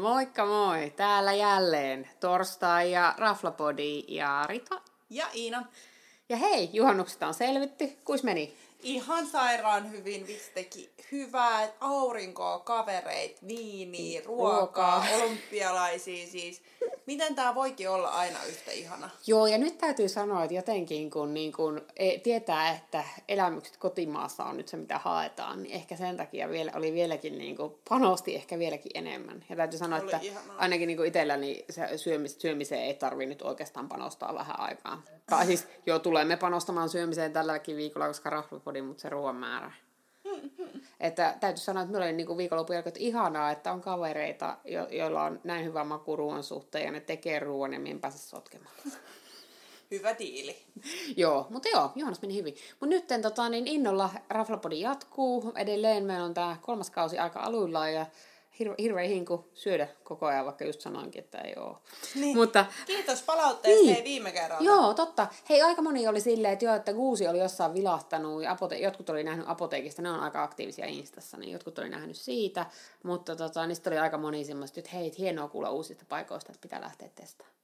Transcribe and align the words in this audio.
Moikka 0.00 0.46
moi! 0.46 0.92
Täällä 0.96 1.32
jälleen 1.32 2.10
torstai 2.20 2.92
ja 2.92 3.14
Raflapodi 3.18 4.04
ja 4.08 4.44
Rita. 4.48 4.80
Ja 5.10 5.26
Iina. 5.34 5.64
Ja 6.28 6.36
hei, 6.36 6.70
juhannuksesta 6.72 7.26
on 7.26 7.34
selvitty. 7.34 7.92
Kuis 8.04 8.22
meni? 8.22 8.56
Ihan 8.82 9.26
sairaan 9.26 9.90
hyvin 9.90 10.26
vistekin. 10.26 10.90
Hyvää 11.12 11.68
aurinkoa, 11.80 12.58
kavereit, 12.58 13.48
viiniä, 13.48 14.22
ruokaa, 14.24 14.56
ruokaa. 14.58 15.04
olympialaisia 15.16 16.26
siis. 16.26 16.62
Miten 17.10 17.34
tämä 17.34 17.54
voikin 17.54 17.90
olla 17.90 18.08
aina 18.08 18.38
yhtä 18.48 18.70
ihana? 18.70 19.10
Joo, 19.26 19.46
ja 19.46 19.58
nyt 19.58 19.78
täytyy 19.78 20.08
sanoa, 20.08 20.44
että 20.44 20.54
jotenkin 20.54 21.10
kun, 21.10 21.34
niin 21.34 21.52
kun 21.52 21.82
e, 21.96 22.18
tietää, 22.18 22.70
että 22.70 23.04
elämykset 23.28 23.76
kotimaassa 23.76 24.44
on 24.44 24.56
nyt 24.56 24.68
se, 24.68 24.76
mitä 24.76 24.98
haetaan, 24.98 25.62
niin 25.62 25.74
ehkä 25.74 25.96
sen 25.96 26.16
takia 26.16 26.48
vielä, 26.48 26.72
oli 26.74 26.92
vieläkin 26.92 27.38
niin 27.38 27.56
kuin, 27.56 27.74
panosti 27.88 28.34
ehkä 28.34 28.58
vieläkin 28.58 28.92
enemmän. 28.94 29.44
Ja 29.48 29.56
täytyy 29.56 29.78
sanoa, 29.78 29.98
oli 29.98 30.04
että 30.04 30.18
ihanaa. 30.22 30.56
ainakin 30.58 30.86
niin 30.86 31.06
itselläni 31.06 31.64
se 31.70 31.98
syömis, 31.98 32.36
syömiseen 32.38 32.82
ei 32.82 32.94
tarvi 32.94 33.26
nyt 33.26 33.42
oikeastaan 33.42 33.88
panostaa 33.88 34.34
vähän 34.34 34.60
aikaa. 34.60 35.02
Tai 35.26 35.46
siis, 35.46 35.68
joo, 35.86 35.98
tulemme 35.98 36.36
panostamaan 36.36 36.88
syömiseen 36.88 37.32
tälläkin 37.32 37.76
viikolla, 37.76 38.06
koska 38.06 38.30
rahvapodin, 38.30 38.84
mutta 38.84 39.02
se 39.02 39.08
ruoan 39.08 39.36
määrä 39.36 39.72
että 41.00 41.36
täytyy 41.40 41.64
sanoa, 41.64 41.82
että 41.82 41.92
meillä 41.92 42.04
oli 42.04 42.12
niin 42.12 42.36
viikonlopun 42.36 42.76
jälkeen, 42.76 42.90
että 42.90 43.00
ihanaa, 43.04 43.50
että 43.50 43.72
on 43.72 43.80
kavereita, 43.80 44.56
jo- 44.64 44.88
joilla 44.90 45.24
on 45.24 45.40
näin 45.44 45.64
hyvä 45.64 45.84
maku 45.84 46.16
ruoan 46.16 46.42
suhteen 46.42 46.84
ja 46.84 46.90
ne 46.90 47.00
tekee 47.00 47.38
ruoan 47.38 47.72
ja 47.72 47.80
minä 47.80 47.90
en 47.90 48.00
pääse 48.00 48.18
sotkemaan. 48.18 48.74
Hyvä 49.90 50.18
diili. 50.18 50.56
joo, 51.16 51.46
mutta 51.50 51.68
joo, 51.68 51.92
juhannus 51.96 52.22
meni 52.22 52.36
hyvin. 52.36 52.54
Mutta 52.80 52.94
nyt 52.94 53.22
tota, 53.22 53.48
niin 53.48 53.66
innolla 53.66 54.10
Raflapodi 54.28 54.80
jatkuu. 54.80 55.52
Edelleen 55.56 56.04
meillä 56.04 56.24
on 56.24 56.34
tämä 56.34 56.56
kolmas 56.62 56.90
kausi 56.90 57.18
aika 57.18 57.40
aluilla 57.40 57.88
ja 57.88 58.06
hirve, 58.60 58.74
hirveä 58.78 59.08
hinku 59.08 59.50
syödä 59.54 59.88
koko 60.04 60.26
ajan, 60.26 60.44
vaikka 60.44 60.64
just 60.64 60.80
sanoinkin, 60.80 61.24
että 61.24 61.38
ei 61.38 61.54
ole. 61.56 61.76
Niin. 62.14 62.36
Mutta, 62.36 62.66
Kiitos 62.86 63.22
palautteesta 63.22 63.86
niin. 63.86 64.04
viime 64.04 64.32
kerralla. 64.32 64.64
Joo, 64.64 64.94
totta. 64.94 65.26
Hei, 65.48 65.62
aika 65.62 65.82
moni 65.82 66.08
oli 66.08 66.20
silleen, 66.20 66.52
että 66.52 66.64
joo, 66.64 66.74
että 66.74 66.92
Guusi 66.92 67.28
oli 67.28 67.38
jossain 67.38 67.74
vilahtanut, 67.74 68.42
ja 68.42 68.56
apote- 68.56 68.82
jotkut 68.82 69.10
oli 69.10 69.24
nähnyt 69.24 69.48
apoteekista, 69.48 70.02
ne 70.02 70.10
on 70.10 70.20
aika 70.20 70.42
aktiivisia 70.42 70.86
Instassa, 70.86 71.36
niin 71.36 71.52
jotkut 71.52 71.78
oli 71.78 71.88
nähnyt 71.88 72.16
siitä, 72.16 72.66
mutta 73.02 73.36
tota, 73.36 73.66
niistä 73.66 73.90
oli 73.90 73.98
aika 73.98 74.18
moni 74.18 74.44
semmoista, 74.44 74.80
että 74.80 74.90
hei, 74.96 75.12
hienoa 75.18 75.48
kuulla 75.48 75.70
uusista 75.70 76.04
paikoista, 76.08 76.52
että 76.52 76.62
pitää 76.62 76.80
lähteä 76.80 77.08
testaamaan. 77.14 77.60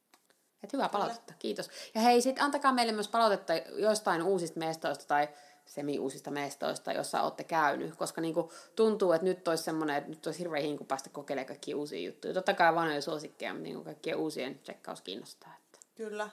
Että 0.62 0.76
hyvää 0.76 0.88
palautetta, 0.88 1.34
kiitos. 1.38 1.70
Ja 1.94 2.00
hei, 2.00 2.22
sitten 2.22 2.44
antakaa 2.44 2.72
meille 2.72 2.92
myös 2.92 3.08
palautetta 3.08 3.52
jostain 3.54 4.22
uusista 4.22 4.58
mestoista 4.58 5.04
tai 5.06 5.28
semi-uusista 5.66 6.30
mestoista, 6.30 6.92
jossa 6.92 7.22
olette 7.22 7.44
käynyt, 7.44 7.96
koska 7.96 8.20
niin 8.20 8.34
kuin 8.34 8.48
tuntuu, 8.76 9.12
että 9.12 9.24
nyt 9.24 9.48
olisi 9.48 9.64
semmoinen, 9.64 9.96
että 9.96 10.10
nyt 10.10 10.26
olisi 10.26 10.40
hirveän 10.40 10.62
hinku 10.62 10.84
päästä 10.84 11.10
kokeilemaan 11.10 11.46
kaikkia 11.46 11.76
uusia 11.76 12.00
juttuja. 12.00 12.34
Totta 12.34 12.54
kai 12.54 12.74
vanhoja 12.74 13.02
suosikkeja, 13.02 13.52
mutta 13.52 13.64
niin 13.64 13.84
kaikkien 13.84 14.16
uusien 14.16 14.58
tsekkaus 14.58 15.00
kiinnostaa. 15.00 15.54
Että. 15.58 15.78
Kyllä. 15.94 16.30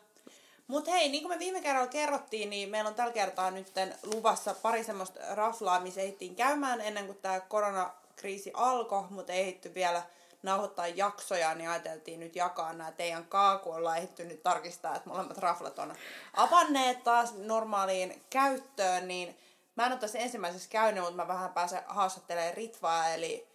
Mutta 0.68 0.92
hei, 0.92 1.10
niin 1.10 1.24
kuin 1.24 1.36
me 1.36 1.40
viime 1.40 1.62
kerralla 1.62 1.88
kerrottiin, 1.88 2.50
niin 2.50 2.70
meillä 2.70 2.88
on 2.88 2.96
tällä 2.96 3.14
kertaa 3.14 3.52
nyt 3.52 3.72
luvassa 4.04 4.56
pari 4.62 4.84
semmoista 4.84 5.20
raflaa, 5.36 5.80
missä 5.80 6.02
ehdittiin 6.02 6.36
käymään 6.36 6.82
ennen 6.82 7.06
kuin 7.06 7.18
tämä 7.22 7.40
koronakriisi 7.40 8.52
alkoi, 8.54 9.04
mutta 9.10 9.34
ei 9.34 9.42
ehditty 9.42 9.74
vielä 9.74 10.04
nauhoittaa 10.44 10.88
jaksoja, 10.88 11.56
niin 11.56 11.70
ajateltiin 11.70 12.20
nyt 12.20 12.36
jakaa 12.36 12.74
nämä 12.74 12.92
teidän 12.92 13.26
kaa, 13.26 13.58
kun 13.58 13.76
ollaan 13.76 13.98
ehditty 13.98 14.26
nyt 14.26 14.44
tarkistaa, 14.44 14.96
että 14.96 15.10
molemmat 15.10 15.38
raflat 15.38 15.80
on 15.80 15.96
avanneet 16.34 17.04
taas 17.04 17.34
normaaliin 17.34 18.24
käyttöön, 18.30 19.08
niin 19.08 19.38
mä 19.76 19.86
en 19.86 19.92
ole 19.92 20.00
tässä 20.00 20.20
ensimmäisessä 20.20 20.70
käynyt, 20.70 21.04
mutta 21.04 21.16
mä 21.16 21.28
vähän 21.28 21.54
pääsen 21.54 21.82
haastattelemaan 21.88 22.54
Ritvaa, 22.54 23.08
eli 23.08 23.48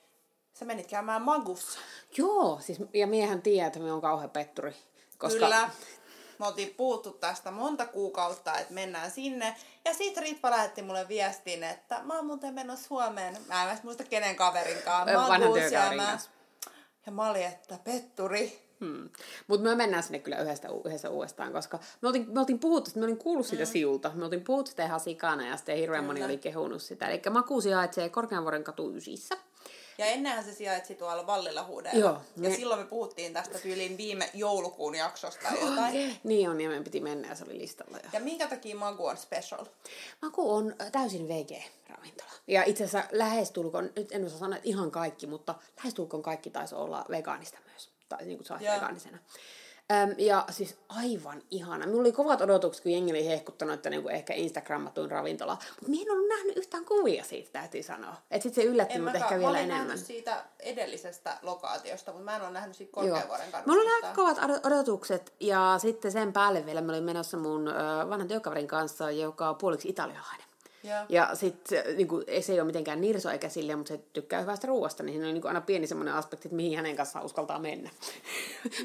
sä 0.54 0.64
menit 0.64 0.86
käymään 0.86 1.22
Magussa. 1.22 1.78
Joo, 2.16 2.58
siis, 2.60 2.78
ja 2.94 3.06
miehän 3.06 3.42
tiedät, 3.42 3.66
että 3.66 3.78
me 3.78 3.92
on 3.92 4.00
kauhean 4.00 4.30
petturi. 4.30 4.76
Koska... 5.18 5.38
Kyllä. 5.38 5.70
Me 6.38 6.46
oltiin 6.46 6.74
puhuttu 6.76 7.10
tästä 7.10 7.50
monta 7.50 7.86
kuukautta, 7.86 8.58
että 8.58 8.74
mennään 8.74 9.10
sinne. 9.10 9.56
Ja 9.84 9.94
sitten 9.94 10.22
Ritva 10.22 10.50
lähetti 10.50 10.82
mulle 10.82 11.08
viestin, 11.08 11.64
että 11.64 12.00
mä 12.02 12.16
oon 12.16 12.26
muuten 12.26 12.54
menossa 12.54 12.88
Suomeen. 12.88 13.36
Mä 13.46 13.72
en 13.72 13.78
muista 13.82 14.04
kenen 14.04 14.36
kaverinkaan. 14.36 15.06
Työkaverin 15.06 15.98
kanssa. 15.98 16.30
Ja 17.08 17.12
mä 17.12 17.30
olin, 17.30 17.46
että 17.46 17.78
petturi. 17.84 18.58
Hmm. 18.80 19.08
Mutta 19.46 19.68
me 19.68 19.74
mennään 19.74 20.02
sinne 20.02 20.18
kyllä 20.18 20.38
yhdessä, 20.38 20.68
yhdessä 20.84 21.10
uudestaan, 21.10 21.52
koska 21.52 21.78
me 22.00 22.08
oltiin, 22.08 22.32
me 22.32 22.40
oltiin 22.40 22.58
puhuttu, 22.58 22.90
me 22.94 23.04
olin 23.04 23.16
kuullut 23.16 23.46
sitä 23.46 23.62
mm. 23.62 23.66
siulta. 23.66 24.10
Me 24.14 24.24
oltiin 24.24 24.44
puhuttu 24.44 24.70
sitä 24.70 24.84
ihan 24.84 25.00
sikana 25.00 25.46
ja 25.46 25.56
sitten 25.56 25.76
hirveän 25.76 26.04
moni 26.04 26.24
oli 26.24 26.38
kehunut 26.38 26.82
sitä. 26.82 27.08
Eli 27.08 27.22
Maku 27.30 27.60
sijaitsee 27.60 28.08
Korkeanvuoren 28.08 28.64
katu 28.64 28.96
ysissä. 28.96 29.36
Ja 29.98 30.06
ennenhän 30.06 30.44
se 30.44 30.54
sijaitsi 30.54 30.94
tuolla 30.94 31.26
Vallilla 31.26 31.64
huudella. 31.64 31.98
Joo. 31.98 32.12
Ja 32.36 32.48
me... 32.48 32.56
silloin 32.56 32.80
me 32.80 32.86
puhuttiin 32.86 33.32
tästä 33.32 33.58
tyyliin 33.58 33.96
viime 33.96 34.30
joulukuun 34.34 34.94
jaksosta 34.94 35.48
jotain. 35.60 36.20
niin 36.24 36.50
on, 36.50 36.60
ja 36.60 36.68
meidän 36.68 36.84
piti 36.84 37.00
mennä 37.00 37.28
ja 37.28 37.34
se 37.34 37.44
oli 37.44 37.58
listalla. 37.58 37.96
Jo. 37.96 38.08
Ja 38.12 38.20
minkä 38.20 38.48
takia 38.48 38.76
Maku 38.76 39.06
on 39.06 39.16
special? 39.16 39.64
Maku 40.22 40.54
on 40.54 40.74
täysin 40.92 41.28
VG-ravintola. 41.28 42.32
Ja 42.46 42.62
itse 42.64 42.84
asiassa 42.84 43.08
lähestulkoon, 43.12 43.90
nyt 43.96 44.12
en 44.12 44.26
osaa 44.26 44.38
sanoa, 44.38 44.56
että 44.56 44.68
ihan 44.68 44.90
kaikki, 44.90 45.26
mutta 45.26 45.54
lähestulkoon 45.76 46.22
kaikki 46.22 46.50
taisi 46.50 46.74
olla 46.74 47.04
vegaanista 47.10 47.58
myös. 47.70 47.90
Tai 48.08 48.24
niin 48.24 48.38
kuin 48.38 48.46
se 48.46 48.54
vegaanisena. 48.54 49.18
Öm, 49.92 50.14
ja 50.18 50.44
siis 50.50 50.76
aivan 50.88 51.42
ihana. 51.50 51.86
Minulla 51.86 52.00
oli 52.00 52.12
kovat 52.12 52.40
odotukset, 52.40 52.82
kun 52.82 52.92
jengi 52.92 53.12
oli 53.12 53.26
hehkuttanut, 53.26 53.74
että 53.74 53.90
niinku 53.90 54.08
ehkä 54.08 54.34
Instagrammatuin 54.34 55.10
ravintola. 55.10 55.52
Mutta 55.52 55.90
minä 55.90 56.02
en 56.02 56.10
ollut 56.10 56.28
nähnyt 56.28 56.56
yhtään 56.56 56.84
kuvia 56.84 57.24
siitä, 57.24 57.50
täytyy 57.52 57.82
sanoa. 57.82 58.14
Että 58.30 58.42
sitten 58.42 58.64
se 58.64 58.70
yllätti 58.70 58.98
mut 58.98 59.14
ehkä 59.14 59.38
vielä 59.38 59.60
enemmän. 59.60 59.86
Mä 59.86 59.96
siitä 59.96 60.44
edellisestä 60.60 61.38
lokaatiosta, 61.42 62.12
mutta 62.12 62.24
mä 62.24 62.36
en 62.36 62.42
ole 62.42 62.50
nähnyt 62.50 62.76
siitä 62.76 62.92
Korkeavuoren 62.92 63.52
kadusta. 63.52 63.70
Mulla 63.70 63.82
oli 63.82 64.04
aika 64.04 64.14
kovat 64.14 64.66
odotukset. 64.66 65.32
Ja 65.40 65.74
sitten 65.78 66.12
sen 66.12 66.32
päälle 66.32 66.66
vielä 66.66 66.80
mä 66.80 66.92
olin 66.92 67.04
menossa 67.04 67.36
mun 67.36 67.64
vanhan 68.10 68.28
työkaverin 68.28 68.68
kanssa, 68.68 69.10
joka 69.10 69.48
on 69.48 69.56
puoliksi 69.56 69.88
italialainen. 69.88 70.47
Yeah. 70.84 71.06
Ja 71.08 71.30
sitten 71.34 71.96
niin 71.96 72.08
se 72.40 72.52
ei 72.52 72.60
ole 72.60 72.66
mitenkään 72.66 73.00
nirso 73.00 73.30
eikä 73.30 73.48
sille, 73.48 73.76
mutta 73.76 73.94
se 73.94 74.00
tykkää 74.12 74.40
hyvästä 74.40 74.66
ruoasta, 74.66 75.02
niin 75.02 75.12
siinä 75.12 75.28
on 75.28 75.34
niin 75.34 75.42
kuin 75.42 75.48
aina 75.48 75.60
pieni 75.60 75.86
semmoinen 75.86 76.14
aspekti, 76.14 76.48
että 76.48 76.56
mihin 76.56 76.76
hänen 76.76 76.96
kanssaan 76.96 77.24
uskaltaa 77.24 77.58
mennä. 77.58 77.90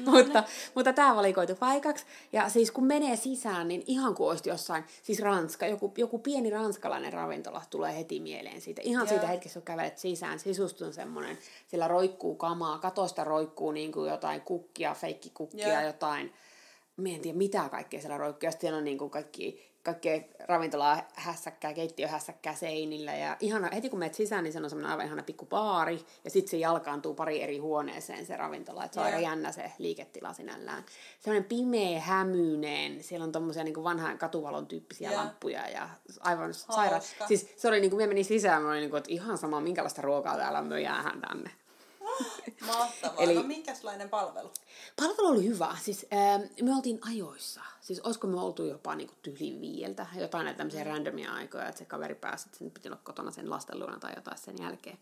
No, 0.06 0.12
mutta, 0.12 0.40
no. 0.40 0.46
mutta 0.74 0.92
tämä 0.92 1.16
valikoitu 1.16 1.54
paikaksi. 1.54 2.04
Ja 2.32 2.48
siis 2.48 2.70
kun 2.70 2.86
menee 2.86 3.16
sisään, 3.16 3.68
niin 3.68 3.84
ihan 3.86 4.14
kuin 4.14 4.30
olisi 4.30 4.48
jossain, 4.48 4.84
siis 5.02 5.20
Ranska, 5.20 5.66
joku, 5.66 5.92
joku 5.96 6.18
pieni 6.18 6.50
ranskalainen 6.50 7.12
ravintola 7.12 7.62
tulee 7.70 7.96
heti 7.96 8.20
mieleen 8.20 8.60
siitä. 8.60 8.82
Ihan 8.84 9.02
yeah. 9.02 9.08
siitä 9.08 9.26
hetkestä, 9.26 9.60
kun 9.60 9.64
kävelet 9.64 9.98
sisään, 9.98 10.38
sisustun 10.38 10.92
semmoinen, 10.92 11.38
sillä 11.68 11.88
roikkuu 11.88 12.34
kamaa, 12.34 12.78
katosta 12.78 13.24
roikkuu 13.24 13.72
niin 13.72 13.92
kuin 13.92 14.10
jotain 14.10 14.40
kukkia, 14.40 14.94
feikkikukkia, 14.94 15.68
yeah. 15.68 15.84
jotain, 15.84 16.32
mä 16.96 17.08
en 17.08 17.20
tiedä 17.20 17.38
mitä 17.38 17.68
kaikkea 17.68 18.00
siellä 18.00 18.18
roikkuu, 18.18 18.46
ja 18.46 18.50
sitten 18.50 18.74
on 18.74 18.84
niin 18.84 18.98
kuin 18.98 19.10
kaikki 19.10 19.73
kaikkea 19.84 20.20
ravintolaa 20.48 21.08
hässäkkää, 21.14 21.74
keittiöhässäkkää 21.74 22.54
seinillä. 22.54 23.14
Ja 23.14 23.36
ihana, 23.40 23.68
heti 23.74 23.90
kun 23.90 23.98
menet 23.98 24.14
sisään, 24.14 24.44
niin 24.44 24.52
se 24.52 24.58
on 24.58 24.70
semmoinen 24.70 24.90
aivan 24.90 25.06
ihana 25.06 25.22
pikku 25.22 25.46
baari. 25.46 26.06
Ja 26.24 26.30
sitten 26.30 26.50
se 26.50 26.56
jalkaantuu 26.56 27.14
pari 27.14 27.42
eri 27.42 27.58
huoneeseen 27.58 28.26
se 28.26 28.36
ravintola. 28.36 28.84
Että 28.84 28.94
se 28.94 29.00
on 29.00 29.06
yeah. 29.06 29.16
aika 29.16 29.28
jännä 29.28 29.52
se 29.52 29.72
liiketila 29.78 30.32
sinällään. 30.32 30.84
Semmoinen 31.20 31.48
pimeä, 31.48 32.00
hämyinen. 32.00 33.02
Siellä 33.02 33.24
on 33.24 33.32
tommosia 33.32 33.64
niin 33.64 33.84
vanhan 33.84 34.18
katuvalon 34.18 34.66
tyyppisiä 34.66 35.10
yeah. 35.10 35.22
lamppuja. 35.22 35.68
Ja 35.68 35.88
aivan 36.20 36.54
sairaan. 36.54 37.02
Siis 37.28 37.54
se 37.56 37.68
oli 37.68 37.80
niin 37.80 37.90
kuin, 37.90 38.02
me 38.02 38.06
menin 38.06 38.24
sisään, 38.24 38.62
mä 38.62 38.68
olin 38.68 38.80
niin 38.80 38.90
kuin, 38.90 38.98
että 38.98 39.12
ihan 39.12 39.38
sama, 39.38 39.60
minkälaista 39.60 40.02
ruokaa 40.02 40.36
täällä 40.36 40.58
on, 40.58 40.66
me 40.66 40.80
jäähän 40.80 41.20
tänne. 41.20 41.50
Mahtavaa. 42.66 43.16
Eli, 43.22 43.34
no 43.34 43.42
minkälainen 43.42 44.08
palvelu? 44.08 44.50
Palvelu 44.96 45.28
oli 45.28 45.44
hyvä. 45.44 45.76
Siis 45.82 46.06
äh, 46.12 46.50
me 46.62 46.76
oltiin 46.76 46.98
ajoissa. 47.08 47.73
Siis 47.84 48.00
olisiko 48.00 48.26
me 48.26 48.40
oltu 48.40 48.64
jopa 48.64 48.94
niin 48.94 49.10
tyli 49.22 49.60
viieltä. 49.60 50.06
Jotain 50.16 50.44
näitä 50.44 50.58
tämmöisiä 50.58 50.84
mm. 50.84 50.90
randomia 50.90 51.32
aikoja, 51.32 51.68
että 51.68 51.78
se 51.78 51.84
kaveri 51.84 52.14
pääsi, 52.14 52.46
että 52.48 52.58
sen 52.58 52.70
piti 52.70 52.88
olla 52.88 52.98
kotona 53.04 53.30
sen 53.30 53.50
lasten 53.50 53.78
luona 53.78 53.98
tai 53.98 54.12
jotain 54.16 54.38
sen 54.38 54.54
jälkeen. 54.60 54.98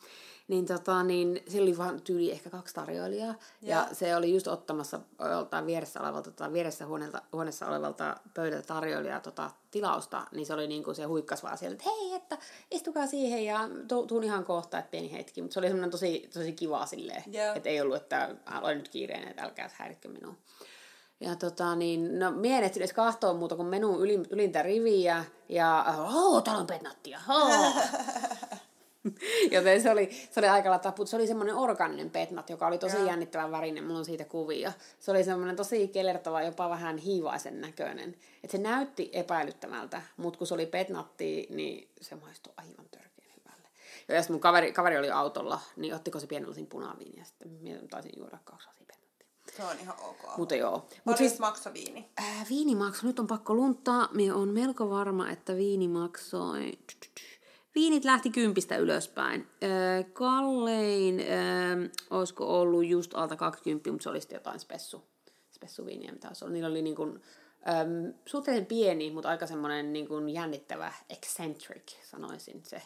Niin, 0.49 0.67
tota, 0.67 1.02
niin 1.02 1.43
se 1.49 1.62
oli 1.62 1.79
vaan 1.79 2.00
tyyli 2.00 2.31
ehkä 2.31 2.50
kaksi 2.50 2.75
tarjoilijaa. 2.75 3.34
Ja, 3.62 3.76
ja 3.76 3.88
se 3.93 4.17
oli 4.17 4.34
just 4.34 4.46
ottamassa 4.46 5.00
joltain 5.31 5.67
vieressä, 5.67 6.00
olevalta, 6.00 6.31
tai 6.31 6.52
vieressä 6.52 6.87
huoneelta, 6.87 7.23
huoneessa 7.32 7.67
olevalta 7.67 8.17
pöydältä 8.34 8.67
tarjoilijaa 8.67 9.20
tota, 9.20 9.50
tilausta. 9.70 10.26
Niin 10.32 10.46
se 10.46 10.55
oli 10.55 10.67
niin 10.67 10.84
kuin 10.84 10.94
se 10.94 11.05
huikkas 11.05 11.43
vaan 11.43 11.58
siellä, 11.58 11.75
että 11.75 11.90
hei, 11.90 12.14
että 12.14 12.38
istukaa 12.70 13.06
siihen 13.06 13.44
ja 13.44 13.61
tuun 14.08 14.25
ihan 14.25 14.44
kohta, 14.44 14.79
että 14.79 14.90
pieni 14.90 15.12
hetki. 15.12 15.43
Mutta 15.43 15.55
se 15.55 15.61
oli 15.61 15.69
semmoinen 15.69 15.90
tosi, 15.90 16.31
tosi 16.34 16.52
kiva 16.52 16.87
silleen. 16.87 17.23
Yeah. 17.34 17.56
Että 17.56 17.69
ei 17.69 17.81
ollut, 17.81 17.96
että 17.96 18.34
olen 18.62 18.79
nyt 18.79 18.88
kiireinen, 18.88 19.29
että 19.29 19.43
älkää 19.43 19.70
häiritkö 19.75 20.08
minua. 20.08 20.34
Ja 21.22 21.36
tota 21.36 21.74
niin, 21.74 22.19
no 22.19 22.30
mie 22.30 22.58
edes 22.58 22.92
kahtoa 22.92 23.34
muuta 23.34 23.56
kuin 23.56 23.69
menun 23.69 24.06
ylintä 24.30 24.62
riviä 24.62 25.24
ja 25.48 25.84
oh, 25.98 26.42
täällä 26.42 26.60
on 26.60 26.66
petnattia. 26.66 27.20
Oh. 27.28 27.76
Joten 29.50 29.82
se 29.82 29.90
oli, 29.90 30.10
se 30.30 30.40
oli 30.40 30.48
aika 30.48 30.70
lailla 30.70 31.06
Se 31.06 31.16
oli 31.16 31.26
semmoinen 31.26 31.54
organinen 31.54 32.10
petnat, 32.10 32.50
joka 32.50 32.66
oli 32.66 32.78
tosi 32.78 32.96
ja. 32.96 33.04
jännittävän 33.04 33.50
värinen. 33.50 33.84
Mulla 33.84 33.98
on 33.98 34.04
siitä 34.04 34.24
kuvia. 34.24 34.72
Se 35.00 35.10
oli 35.10 35.24
semmoinen 35.24 35.56
tosi 35.56 35.88
kelertävä, 35.88 36.42
jopa 36.42 36.70
vähän 36.70 36.98
hiivaisen 36.98 37.60
näköinen. 37.60 38.16
Et 38.44 38.50
se 38.50 38.58
näytti 38.58 39.10
epäilyttävältä, 39.12 40.02
mutta 40.16 40.38
kun 40.38 40.46
se 40.46 40.54
oli 40.54 40.66
petnatti, 40.66 41.46
niin 41.50 41.88
se 42.00 42.14
maistui 42.14 42.52
aivan 42.56 42.86
törkeän 42.90 43.30
hyvälle. 43.36 43.69
Ja 44.08 44.22
sitten 44.22 44.34
mun 44.34 44.40
kaveri, 44.40 44.72
kaveri 44.72 44.98
oli 44.98 45.10
autolla, 45.10 45.60
niin 45.76 45.94
ottiko 45.94 46.20
se 46.20 46.26
pienen 46.26 46.48
lasin 46.48 46.66
punaviiniä. 46.66 47.24
Sitten 47.24 47.50
minä 47.50 47.78
taisin 47.90 48.12
juoda 48.16 48.38
kaksi 48.44 48.69
lasia 48.69 48.81
se 49.56 49.64
on 49.64 49.76
ihan 49.81 49.96
ok. 50.00 50.37
Mutta 50.37 50.54
joo. 50.54 50.87
Mut 51.04 51.16
siis, 51.16 51.38
makso 51.38 51.72
viini? 51.72 52.10
Ää, 52.16 52.46
viini 52.49 52.75
maksoi, 52.75 53.06
nyt 53.06 53.19
on 53.19 53.26
pakko 53.26 53.54
luntaa. 53.54 54.08
Minä 54.12 54.34
on 54.34 54.49
melko 54.49 54.90
varma, 54.90 55.31
että 55.31 55.56
viini 55.56 55.88
maksoi... 55.88 56.72
Viinit 57.75 58.04
lähti 58.04 58.31
kympistä 58.31 58.76
ylöspäin. 58.76 59.49
Kallein 60.12 61.20
ää, 61.20 61.76
olisiko 62.10 62.60
ollut 62.60 62.87
just 62.87 63.14
alta 63.14 63.37
20, 63.37 63.90
mutta 63.90 64.02
se 64.02 64.10
oli 64.10 64.20
sitten 64.20 64.37
jotain 64.37 64.60
spessu, 64.60 65.02
spessuviiniä, 65.52 66.12
mitä 66.12 66.28
se 66.32 66.44
oli. 66.44 66.52
Niillä 66.52 66.69
oli 66.69 66.82
niin 66.82 66.96
kuin, 66.96 67.22
äm, 67.69 68.14
suhteellisen 68.26 68.66
pieni, 68.66 69.10
mutta 69.10 69.28
aika 69.28 69.46
semmoinen 69.46 69.93
niin 69.93 70.28
jännittävä, 70.28 70.93
eccentric, 71.10 71.96
sanoisin 72.10 72.60
se 72.64 72.82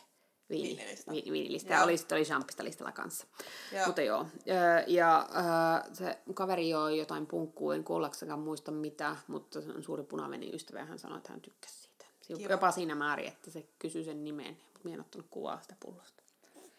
viinilista. 0.51 1.13
Vi, 1.13 1.25
viinilista. 1.33 1.73
Ja 1.73 1.83
oli, 1.83 1.97
oli 2.13 2.25
champista 2.25 2.65
listalla 2.65 2.93
kanssa. 2.93 3.27
Joo. 3.73 3.87
Mutta 3.87 4.03
joo. 4.03 4.27
Ja, 4.47 4.81
ja 4.87 5.29
äh, 5.37 5.93
se 5.93 6.19
kaveri 6.35 6.69
joi 6.69 6.99
jotain 6.99 7.27
punkkuu, 7.27 7.71
en 7.71 7.85
kuollaksakaan 7.85 8.39
muista 8.39 8.71
mitä, 8.71 9.17
mutta 9.27 9.61
se 9.61 9.71
on 9.71 9.83
suuri 9.83 10.03
punaveni 10.03 10.51
ystävä 10.55 10.79
ja 10.79 10.85
hän 10.85 10.99
sanoi, 10.99 11.19
että 11.19 11.33
hän 11.33 11.41
tykkäsi 11.41 11.75
siitä. 11.75 12.05
Joo. 12.29 12.51
Jopa 12.51 12.71
siinä 12.71 12.95
määrin, 12.95 13.29
että 13.29 13.51
se 13.51 13.67
kysyi 13.79 14.05
sen 14.05 14.25
nimen, 14.25 14.55
mutta 14.55 14.81
minä 14.85 14.95
en 14.95 15.01
ottanut 15.01 15.27
kuvaa 15.31 15.61
sitä 15.63 15.77
pullosta. 15.81 16.23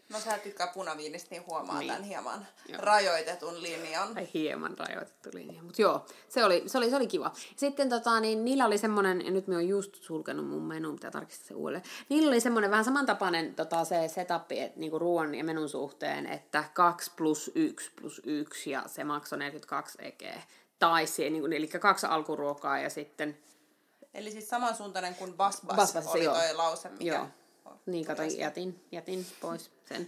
No 0.09 0.19
sä 0.19 0.37
tykkää 0.37 0.67
punaviinistä, 0.67 1.27
niin 1.29 1.43
huomaa 1.47 1.79
niin. 1.79 1.91
tämän 1.91 2.03
hieman 2.03 2.47
joo. 2.69 2.81
rajoitetun 2.81 3.61
linjan. 3.61 4.13
Tai 4.13 4.27
hieman 4.33 4.77
rajoitettu 4.77 5.29
linja. 5.33 5.63
Mutta 5.63 5.81
joo, 5.81 6.05
se 6.29 6.45
oli, 6.45 6.63
se, 6.67 6.77
oli, 6.77 6.89
se 6.89 6.95
oli 6.95 7.07
kiva. 7.07 7.31
Sitten 7.55 7.89
tota, 7.89 8.19
niin, 8.19 8.45
niillä 8.45 8.65
oli 8.65 8.77
semmoinen, 8.77 9.25
ja 9.25 9.31
nyt 9.31 9.47
me 9.47 9.55
on 9.55 9.67
just 9.67 9.95
sulkenut 9.95 10.47
mun 10.47 10.63
menu, 10.63 10.93
pitää 10.93 11.11
tarkistaa 11.11 11.47
se 11.47 11.53
uudelleen. 11.53 11.83
Niillä 12.09 12.27
oli 12.27 12.39
semmoinen 12.39 12.71
vähän 12.71 12.85
samantapainen 12.85 13.55
tota, 13.55 13.85
se 13.85 14.07
setup 14.07 14.49
niin 14.75 15.01
ruoan 15.01 15.35
ja 15.35 15.43
menun 15.43 15.69
suhteen, 15.69 16.25
että 16.25 16.63
2 16.73 17.11
plus 17.15 17.51
1 17.55 17.91
plus 18.01 18.21
1 18.25 18.71
ja 18.71 18.83
se 18.87 19.03
maksoi 19.03 19.39
42 19.39 19.97
ekeä. 20.01 20.41
Tai 20.79 21.07
se, 21.07 21.29
niin 21.29 21.53
eli 21.53 21.67
kaksi 21.67 22.05
alkuruokaa 22.05 22.79
ja 22.79 22.89
sitten... 22.89 23.37
Eli 24.13 24.31
siis 24.31 24.49
samansuuntainen 24.49 25.15
kuin 25.15 25.33
Basbas, 25.33 25.75
Basbas 25.75 26.07
oli 26.07 26.23
joo. 26.23 26.35
toi 26.35 26.53
lause, 26.53 26.89
mikä... 26.89 27.05
Joo 27.05 27.27
niin, 27.87 28.05
kato, 28.05 28.23
jätin, 28.23 28.83
jätin 28.91 29.25
pois 29.41 29.71
sen. 29.85 30.07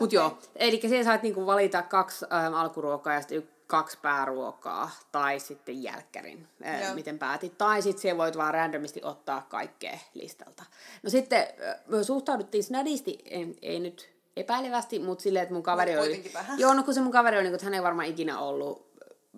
Mutta 0.00 0.14
joo, 0.14 0.38
eli 0.56 0.80
siellä 0.80 1.04
saat 1.04 1.22
niinku 1.22 1.46
valita 1.46 1.82
kaksi 1.82 2.24
ähm, 2.32 2.54
alkuruokaa 2.54 3.14
ja 3.14 3.20
sitten 3.20 3.48
kaksi 3.66 3.98
pääruokaa 4.02 4.90
tai 5.12 5.40
sitten 5.40 5.82
jälkkärin, 5.82 6.48
äh, 6.66 6.94
miten 6.94 7.18
päätit. 7.18 7.58
Tai 7.58 7.82
sitten 7.82 8.02
siellä 8.02 8.18
voit 8.18 8.36
vaan 8.36 8.54
randomisti 8.54 9.00
ottaa 9.04 9.46
kaikkea 9.48 9.98
listalta. 10.14 10.64
No 11.02 11.10
sitten 11.10 11.40
äh, 11.40 12.02
suhtauduttiin 12.02 12.64
snadisti, 12.64 13.18
ei, 13.24 13.58
ei 13.62 13.80
nyt 13.80 14.10
epäilevästi, 14.36 14.98
mutta 14.98 15.22
silleen, 15.22 15.42
että 15.42 15.54
mun 15.54 15.62
kaveri 15.62 15.98
oli... 15.98 16.32
Joo, 16.56 16.74
no 16.74 16.82
kun 16.82 16.94
se 16.94 17.00
mun 17.00 17.12
kaveri 17.12 17.36
oli, 17.36 17.44
niin 17.44 17.54
että 17.54 17.64
hän 17.64 17.74
ei 17.74 17.82
varmaan 17.82 18.08
ikinä 18.08 18.38
ollut 18.38 18.86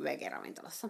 vege-ravintolassa. 0.02 0.88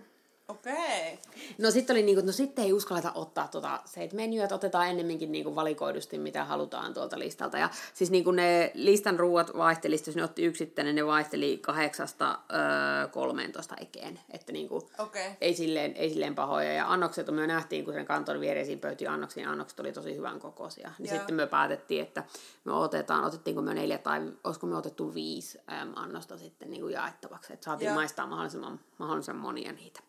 Okei. 0.49 0.75
Okay. 0.75 1.17
No 1.59 1.71
sitten 1.71 1.95
oli 1.95 2.03
niinku, 2.03 2.27
no 2.27 2.33
sitten 2.33 2.65
ei 2.65 2.73
uskalleta 2.73 3.12
ottaa 3.12 3.49
tota, 3.49 3.81
se, 3.85 4.03
että 4.03 4.17
menyä, 4.17 4.49
otetaan 4.53 4.89
ennemminkin 4.89 5.33
niinku 5.33 5.55
valikoidusti, 5.55 6.19
mitä 6.19 6.45
halutaan 6.45 6.95
tuolta 6.95 7.19
listalta. 7.19 7.59
Ja 7.59 7.71
siis 7.95 8.11
niinku 8.11 8.31
ne 8.31 8.71
listan 8.75 9.19
ruuat 9.19 9.56
vaihteli, 9.56 9.97
jos 10.06 10.17
ne 10.17 10.25
otti 10.25 10.45
yksittäinen, 10.45 10.95
ne 10.95 11.06
vaihteli 11.06 11.59
kahdeksasta 11.59 12.39
öö, 12.53 13.09
13 13.09 13.75
ekeen. 13.81 14.21
Että 14.31 14.53
niinku, 14.53 14.89
okay. 14.99 15.31
ei, 15.41 15.55
silleen, 15.55 15.93
ei 15.97 16.11
silleen 16.11 16.35
pahoja. 16.35 16.73
Ja 16.73 16.93
annokset 16.93 17.27
me 17.31 17.47
nähtiin, 17.47 17.85
kun 17.85 17.94
sen 17.94 18.06
kanton 18.06 18.41
viereisiin 18.41 18.81
pöytiin 18.81 19.11
annoksia, 19.11 19.43
niin 19.43 19.51
annokset 19.51 19.81
oli 19.81 19.93
tosi 19.93 20.17
hyvän 20.17 20.41
kokoisia. 20.41 20.93
Niin 20.99 21.11
sitten 21.11 21.35
me 21.35 21.47
päätettiin, 21.47 22.03
että 22.03 22.25
me 22.65 22.73
otetaan, 22.73 23.25
otettiinko 23.25 23.62
me 23.62 23.75
neljä 23.75 23.99
tai 23.99 24.33
olisiko 24.44 24.67
me 24.67 24.77
otettu 24.77 25.15
viisi 25.15 25.59
äm, 25.73 25.93
annosta 25.97 26.39
sitten 26.39 26.71
niinku 26.71 26.89
jaettavaksi. 26.89 27.53
Että 27.53 27.65
saatiin 27.65 27.87
Joo. 27.87 27.94
maistaa 27.94 28.27
mahdollisimman, 28.27 28.81
mahdollisimman 28.99 29.43
monia 29.43 29.73
niitä. 29.73 30.07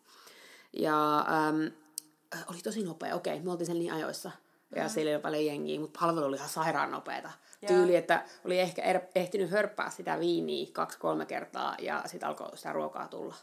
Ja 0.72 1.18
äm, 1.18 1.70
oli 2.46 2.58
tosi 2.58 2.82
nopea. 2.82 3.14
Okei, 3.14 3.40
me 3.40 3.50
oltiin 3.50 3.66
sen 3.66 3.78
niin 3.78 3.92
ajoissa. 3.92 4.30
Ja 4.76 4.82
mm. 4.82 4.88
siellä 4.88 5.12
oli 5.12 5.22
paljon 5.22 5.46
jengiä, 5.46 5.80
mutta 5.80 6.00
palvelu 6.00 6.26
oli 6.26 6.36
ihan 6.36 6.48
sairaan 6.48 6.90
nopeeta. 6.90 7.30
Yeah. 7.62 7.74
Tyyli, 7.74 7.96
että 7.96 8.24
oli 8.44 8.58
ehkä 8.58 8.82
er, 8.82 9.00
ehtinyt 9.14 9.50
hörppää 9.50 9.90
sitä 9.90 10.20
viiniä 10.20 10.66
kaksi-kolme 10.72 11.26
kertaa 11.26 11.76
ja 11.78 12.02
sitten 12.06 12.28
alkoi 12.28 12.56
sitä 12.56 12.72
ruokaa 12.72 13.08
tulla. 13.08 13.34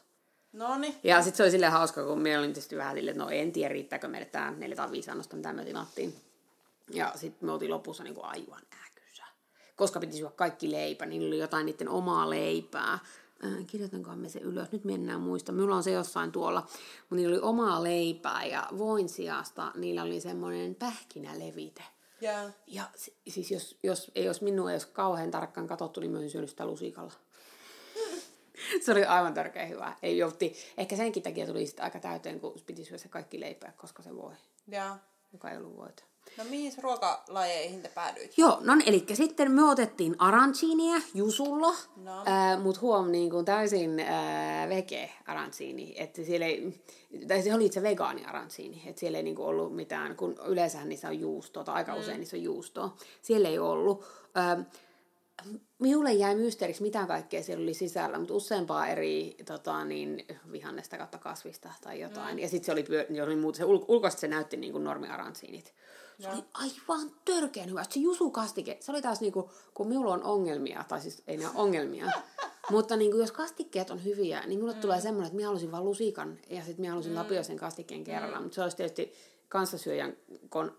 Noniin. 0.54 0.96
Ja 1.04 1.22
sitten 1.22 1.38
se 1.38 1.44
oli 1.44 1.52
silleen 1.52 1.72
hauska, 1.72 2.04
kun 2.04 2.20
meillä 2.20 2.40
oli 2.40 2.48
tietysti 2.48 2.78
vähän 2.78 2.96
silleen, 2.96 3.14
että 3.14 3.24
no 3.24 3.30
en 3.30 3.52
tiedä 3.52 3.74
riittääkö 3.74 4.08
meille 4.08 4.26
tämä 4.26 4.52
4 4.52 4.76
tai 4.76 4.92
5 4.92 5.12
annosta, 5.12 5.36
mitä 5.36 5.54
me 5.54 5.66
tilattiin. 5.66 6.16
Ja 6.94 7.12
sitten 7.16 7.46
me 7.46 7.52
oltiin 7.52 7.72
lopussa 7.72 8.04
niin 8.04 8.16
kuin 8.16 8.26
aivan 8.26 8.62
äkysä. 8.86 9.24
Koska 9.76 10.00
piti 10.00 10.18
syödä 10.18 10.32
kaikki 10.36 10.72
leipä, 10.72 11.06
niin 11.06 11.28
oli 11.28 11.40
jotain 11.40 11.66
niiden 11.66 11.90
omaa 11.90 12.30
leipää 12.30 13.00
äh, 13.46 13.66
kirjoitankohan 13.68 14.20
me 14.20 14.30
se 14.30 14.40
ylös, 14.40 14.72
nyt 14.72 14.84
mennään 14.84 15.22
muista, 15.22 15.52
minulla 15.52 15.76
on 15.76 15.84
se 15.84 15.92
jossain 15.92 16.32
tuolla, 16.32 16.62
mutta 17.00 17.16
niillä 17.16 17.34
oli 17.34 17.42
omaa 17.42 17.84
leipää 17.84 18.46
ja 18.46 18.68
voin 18.78 19.10
sijasta 19.10 19.72
niillä 19.76 20.04
oli 20.04 20.22
semmoinen 20.22 20.76
pähkinälevite. 20.76 21.84
Yeah. 22.24 22.54
Ja 22.68 22.84
siis 23.28 23.52
jos, 23.52 23.78
jos 23.84 24.12
ei 24.16 24.28
olisi 24.28 24.44
minua 24.44 24.72
jos 24.72 24.86
kauhean 24.86 25.32
tarkkaan 25.32 25.68
katsottu, 25.68 26.00
niin 26.00 26.12
mä 26.12 26.18
olisin 26.18 26.32
syönyt 26.32 26.50
sitä 26.50 26.66
lusikalla. 26.66 27.14
se 28.86 28.92
oli 28.92 29.06
aivan 29.06 29.34
tärkeä 29.34 29.66
hyvä. 29.66 29.96
Ei 30.04 30.18
joutti, 30.18 30.56
ehkä 30.78 30.96
senkin 30.96 31.24
takia 31.24 31.48
tuli 31.48 31.66
sitten 31.68 31.86
aika 31.86 32.00
täyteen, 32.00 32.40
kun 32.40 32.56
piti 32.66 32.86
syödä 32.86 32.98
se 32.98 33.08
kaikki 33.08 33.40
leipää, 33.40 33.74
koska 33.78 34.04
se 34.04 34.16
voi. 34.16 34.34
Yeah. 34.72 35.00
Joka 35.34 35.52
ei 35.52 35.58
ollut 35.58 35.78
voita. 35.78 36.04
No 36.38 36.44
mihin 36.50 36.74
ruokalajeihin 36.82 37.82
te 37.82 37.90
päädyit? 37.90 38.38
Joo, 38.38 38.58
no 38.62 38.74
eli 38.86 39.06
sitten 39.14 39.52
me 39.52 39.64
otettiin 39.64 40.16
aranciinia 40.20 41.02
jusulla, 41.14 41.76
no. 41.96 42.24
äh, 42.28 42.64
mutta 42.64 42.82
huom 42.82 43.12
niin 43.12 43.30
kuin 43.30 43.46
täysin 43.46 44.00
äh, 44.00 44.70
vege 44.70 45.12
aranciini, 45.26 45.94
että 45.98 46.24
siellä 46.24 46.46
ei, 46.46 46.84
tai 47.28 47.42
se 47.42 47.54
oli 47.54 47.66
itse 47.66 47.82
vegaani 47.84 48.26
aranciini, 48.26 48.84
että 48.86 49.00
siellä 49.00 49.18
ei 49.18 49.24
niin 49.24 49.36
kuin 49.36 49.48
ollut 49.48 49.76
mitään, 49.76 50.16
kun 50.16 50.36
yleensä 50.48 50.86
niissä 50.86 51.08
on 51.08 51.20
juustoa, 51.20 51.64
tai 51.64 51.76
aika 51.76 51.94
mm. 51.94 52.00
usein 52.00 52.20
niissä 52.20 52.38
on 52.38 52.44
juustoa, 52.44 52.96
siellä 53.22 53.50
ei 53.50 53.60
ollut. 53.60 54.06
Äh, 54.38 54.66
Minulle 55.80 56.14
jäi 56.14 56.36
mysteeriksi, 56.36 56.84
mitä 56.84 57.06
kaikkea 57.06 57.44
siellä 57.44 57.64
oli 57.64 57.74
sisällä, 57.74 58.20
mutta 58.20 58.34
useampaa 58.34 58.88
eri 58.88 59.36
tota, 59.46 59.86
niin, 59.86 60.26
vihannesta 60.52 60.98
kautta 60.98 61.18
kasvista 61.18 61.72
tai 61.82 62.00
jotain. 62.00 62.36
Mm. 62.36 62.40
Ja 62.40 62.50
sitten 62.50 62.66
se 62.66 62.72
oli, 62.72 62.84
pyö- 62.84 63.24
oli 63.24 63.36
muuta, 63.36 63.58
se 63.58 63.64
ul- 63.64 63.86
ulkoisesti 63.88 64.22
se 64.22 64.28
näytti 64.28 64.58
niin 64.58 64.72
kuin 64.72 64.84
normiaransiinit. 64.84 65.74
Se 66.20 66.30
oli 66.30 66.44
aivan 66.54 67.12
törkeän 67.26 67.70
hyvä. 67.70 67.84
Se 67.90 68.00
jusukastike, 68.00 68.78
se 68.80 68.92
oli 68.92 69.02
taas 69.02 69.22
niinku, 69.22 69.52
kun 69.74 69.88
minulla 69.88 70.14
on 70.14 70.24
ongelmia, 70.24 70.86
tai 70.88 71.02
siis 71.02 71.24
ei 71.28 71.38
ne 71.38 71.46
ongelmia, 71.56 72.12
mutta 72.72 72.96
niinku, 72.96 73.18
jos 73.18 73.32
kastikkeet 73.32 73.90
on 73.90 74.04
hyviä, 74.04 74.40
niin 74.40 74.60
minulle 74.60 74.74
mm. 74.74 74.82
tulee 74.82 75.02
semmoinen, 75.02 75.28
että 75.28 75.36
minä 75.36 75.48
halusin 75.48 75.72
vain 75.72 75.86
lusikan 75.86 76.38
ja 76.50 76.64
sitten 76.64 76.82
minä 76.82 76.92
halusin 76.92 77.12
mm. 77.12 77.18
lapioisen 77.18 77.58
kastikkeen 77.58 78.04
kerralla. 78.04 78.38
Mm. 78.38 78.44
Mutta 78.44 78.56
se 78.56 78.62
olisi 78.62 78.78
tietysti 78.78 79.14
kanssasyöjän 79.50 80.18
kon, 80.50 80.76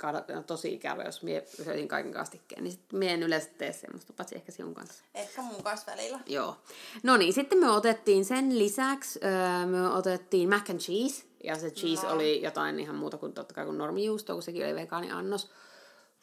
tosi 0.46 0.74
ikävä, 0.74 1.02
jos 1.02 1.22
minä 1.22 1.42
syötin 1.64 1.88
kaiken 1.88 2.12
kastikkeen. 2.12 2.64
Niin 2.64 2.72
sitten 2.72 2.98
minä 2.98 3.12
en 3.12 3.22
yleensä 3.22 3.48
tee 3.58 3.72
semmoista, 3.72 4.12
paitsi 4.12 4.36
ehkä 4.36 4.52
sinun 4.52 4.74
kanssa. 4.74 5.04
Ehkä 5.14 5.42
mun 5.42 5.62
kanssa 5.62 5.92
välillä. 5.92 6.20
Joo. 6.26 6.56
No 7.02 7.16
niin, 7.16 7.32
sitten 7.32 7.58
me 7.58 7.70
otettiin 7.70 8.24
sen 8.24 8.58
lisäksi, 8.58 9.20
öö, 9.24 9.66
me 9.66 9.88
otettiin 9.88 10.48
mac 10.48 10.70
and 10.70 10.78
cheese. 10.78 11.27
Ja 11.44 11.56
se 11.56 11.70
cheese 11.70 12.06
no. 12.06 12.12
oli 12.12 12.42
jotain 12.42 12.80
ihan 12.80 12.96
muuta 12.96 13.18
kuin 13.18 13.32
totta 13.32 13.54
kai 13.54 13.64
kuin 13.64 13.78
normijuusto, 13.78 14.32
kun 14.32 14.42
sekin 14.42 14.64
oli 14.64 14.74
vegaaniannos. 14.74 15.50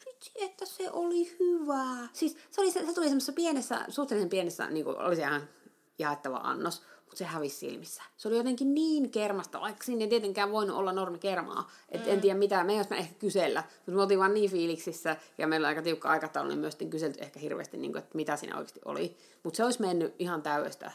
Vitsi, 0.06 0.32
että 0.40 0.66
se 0.66 0.90
oli 0.90 1.36
hyvää. 1.38 2.08
Siis 2.12 2.36
se, 2.50 2.60
oli, 2.60 2.70
se, 2.70 2.86
se 2.86 2.94
tuli 2.94 3.06
semmoisessa 3.06 3.32
pienessä, 3.32 3.84
suhteellisen 3.88 4.30
pienessä, 4.30 4.70
niin 4.70 4.84
kuin 4.84 4.98
oli 4.98 5.16
se 5.16 5.22
ihan 5.22 5.48
jaettava 5.98 6.36
annos, 6.36 6.82
mutta 7.00 7.16
se 7.16 7.24
hävisi 7.24 7.56
silmissä. 7.56 8.02
Se 8.16 8.28
oli 8.28 8.36
jotenkin 8.36 8.74
niin 8.74 9.10
kermasta, 9.10 9.60
vaikka 9.60 9.84
sinne 9.84 10.04
ei 10.04 10.10
tietenkään 10.10 10.52
voinut 10.52 10.76
olla 10.76 10.92
normi 10.92 11.18
kermaa. 11.18 11.70
Et 11.88 12.06
mm. 12.06 12.12
En 12.12 12.20
tiedä 12.20 12.38
mitä, 12.38 12.64
me 12.64 12.72
ei 12.72 12.78
olisi 12.78 12.94
ehkä 12.94 13.14
kysellä, 13.18 13.64
mutta 13.76 13.92
me 13.92 14.02
oltiin 14.02 14.20
vaan 14.20 14.34
niin 14.34 14.50
fiiliksissä 14.50 15.16
ja 15.38 15.46
meillä 15.46 15.66
oli 15.66 15.70
aika 15.70 15.82
tiukka 15.82 16.08
aikataulu, 16.08 16.48
niin 16.48 16.58
myös 16.58 16.76
kyselty 16.90 17.18
ehkä 17.20 17.40
hirveästi, 17.40 17.76
niin 17.76 17.92
kuin, 17.92 18.02
että 18.02 18.16
mitä 18.16 18.36
siinä 18.36 18.56
oikeasti 18.56 18.80
oli. 18.84 19.16
Mutta 19.42 19.56
se 19.56 19.64
olisi 19.64 19.80
mennyt 19.80 20.14
ihan 20.18 20.42
täydestä 20.42 20.92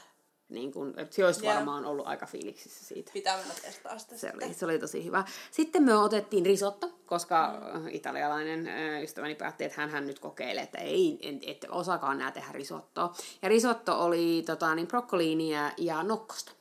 niin 0.52 0.72
kun, 0.72 0.94
että 0.98 1.16
se 1.16 1.26
olisi 1.26 1.44
yeah. 1.44 1.56
varmaan 1.56 1.86
ollut 1.86 2.08
aika 2.08 2.26
fiiliksissä 2.26 2.86
siitä. 2.86 3.12
Pitää 3.14 3.38
mennä 3.38 3.54
testaa 3.62 4.00
sitä 4.00 4.18
se 4.18 4.32
oli, 4.36 4.54
se 4.54 4.66
oli 4.66 4.80
tosi 4.80 5.06
hyvä. 5.06 5.24
Sitten 5.52 5.84
me 5.84 5.96
otettiin 5.96 6.46
risotto, 6.46 6.90
koska 7.06 7.62
mm. 7.74 7.88
italialainen 7.88 8.68
ystäväni 9.04 9.36
päätti, 9.36 9.64
että 9.64 9.88
hän 9.88 10.08
nyt 10.08 10.20
kokeilee, 10.20 10.64
että 10.64 10.78
ei, 10.78 11.20
et 11.48 11.66
osakaan 11.70 12.18
nää 12.18 12.32
tehdä 12.32 12.52
risottoa. 12.52 13.14
Ja 13.42 13.50
risotto 13.50 14.04
oli 14.04 14.44
tota, 14.46 14.76
niin 14.76 14.88
brokkoliinia 14.88 15.72
ja 15.78 16.04
nokkosta. 16.04 16.52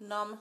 Nam. 0.00 0.38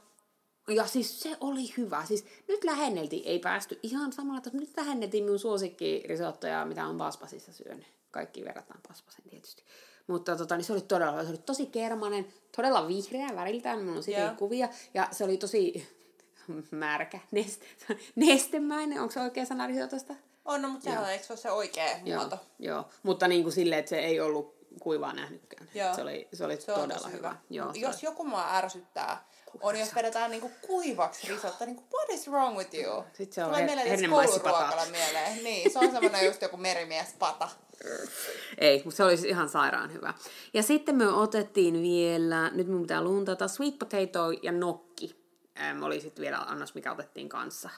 Ja 0.68 0.88
siis 0.88 1.20
se 1.22 1.38
oli 1.40 1.74
hyvä. 1.78 2.06
Siis 2.06 2.26
nyt 2.48 2.64
lähenneltiin, 2.64 3.24
ei 3.26 3.40
päästy 3.40 3.80
ihan 3.84 4.14
samalla 4.14 4.42
tasolla, 4.42 4.62
nyt 4.62 4.78
lähenneltiin 4.78 5.24
minun 5.24 5.40
suosikki 5.40 6.04
risottoja, 6.08 6.66
mitä 6.66 6.86
on 6.86 6.98
Paspasissa 6.98 7.54
syönyt. 7.54 7.86
Kaikki 8.12 8.46
verrataan 8.46 8.80
Paspasen 8.88 9.26
tietysti. 9.30 9.64
Mutta 10.08 10.36
tota, 10.36 10.58
niin 10.58 10.66
se 10.66 10.74
oli 10.74 10.82
todella, 10.82 11.24
se 11.24 11.30
oli 11.30 11.38
tosi 11.38 11.66
kermanen, 11.66 12.28
todella 12.56 12.88
vihreä 12.88 13.30
väriltään, 13.36 13.80
minulla 13.80 13.98
on 13.98 14.04
siitä 14.04 14.20
yeah. 14.20 14.38
kuvia, 14.38 14.70
ja 14.94 15.08
se 15.12 15.24
oli 15.24 15.38
tosi 15.38 15.88
märkä, 16.72 17.20
neste, 17.32 17.66
nestemäinen, 18.16 19.02
onko 19.02 19.12
se 19.12 19.20
oikea 19.20 19.46
sana 19.46 19.68
risotosta? 19.68 20.16
On, 20.46 20.62
no, 20.62 20.70
mutta 20.70 20.84
sehän 20.84 21.04
on, 21.04 21.10
eikö 21.10 21.24
se 21.26 21.34
ole 21.34 21.40
se 21.40 21.52
oikea 21.52 21.98
Joo, 22.06 22.20
muoto? 22.20 22.38
joo. 22.60 22.86
mutta 23.04 23.28
niin 23.28 23.44
kuin 23.44 23.54
silleen, 23.54 23.80
että 23.80 23.90
se 23.90 24.00
ei 24.00 24.20
ollut 24.20 24.53
kuivaa 24.80 25.14
nähnytkään. 25.14 25.70
Joo. 25.74 25.96
Se 25.96 26.02
oli, 26.02 26.28
se 26.34 26.46
oli 26.46 26.62
Se 26.62 26.66
todella 26.66 27.08
hyvä. 27.08 27.30
hyvä. 27.30 27.36
Joo, 27.50 27.72
Jos 27.76 27.96
oli. 27.96 28.06
joku 28.06 28.24
mua 28.24 28.56
ärsyttää, 28.56 29.26
on 29.62 29.80
jos 29.80 29.96
vedetään 29.96 30.32
niinku 30.32 30.52
kuivaksi 30.62 31.28
risotto, 31.28 31.66
niinku 31.66 31.84
what 31.94 32.10
is 32.10 32.28
wrong 32.28 32.58
with 32.58 32.76
you? 32.76 33.04
Sitten 33.14 33.34
se 33.34 33.44
on 33.44 33.50
Tulee 33.50 33.66
mieleen 33.66 34.10
kouluruokalla 34.10 34.86
mieleen. 34.92 35.44
Niin, 35.44 35.72
se 35.74 35.80
on 35.80 35.92
semmoinen 35.92 36.26
just 36.26 36.42
joku 36.42 36.58
merimiespata. 36.58 37.50
Ei, 38.58 38.82
mutta 38.86 38.98
se 38.98 39.04
oli 39.04 39.14
ihan 39.28 39.50
sairaan 39.50 39.94
hyvä. 39.94 40.14
Ja 40.54 40.64
sitten 40.64 40.96
me 40.96 41.08
otettiin 41.08 41.82
vielä, 41.82 42.50
nyt 42.54 42.68
mun 42.68 42.82
pitää 42.82 43.02
luntata, 43.02 43.48
sweet 43.48 43.80
potato 43.80 44.32
ja 44.42 44.52
nokki. 44.52 45.24
Ähm, 45.62 45.84
oli 45.84 46.02
sitten 46.02 46.22
vielä 46.24 46.38
annos, 46.38 46.76
mikä 46.76 46.92
otettiin 46.92 47.30
kanssa. 47.30 47.70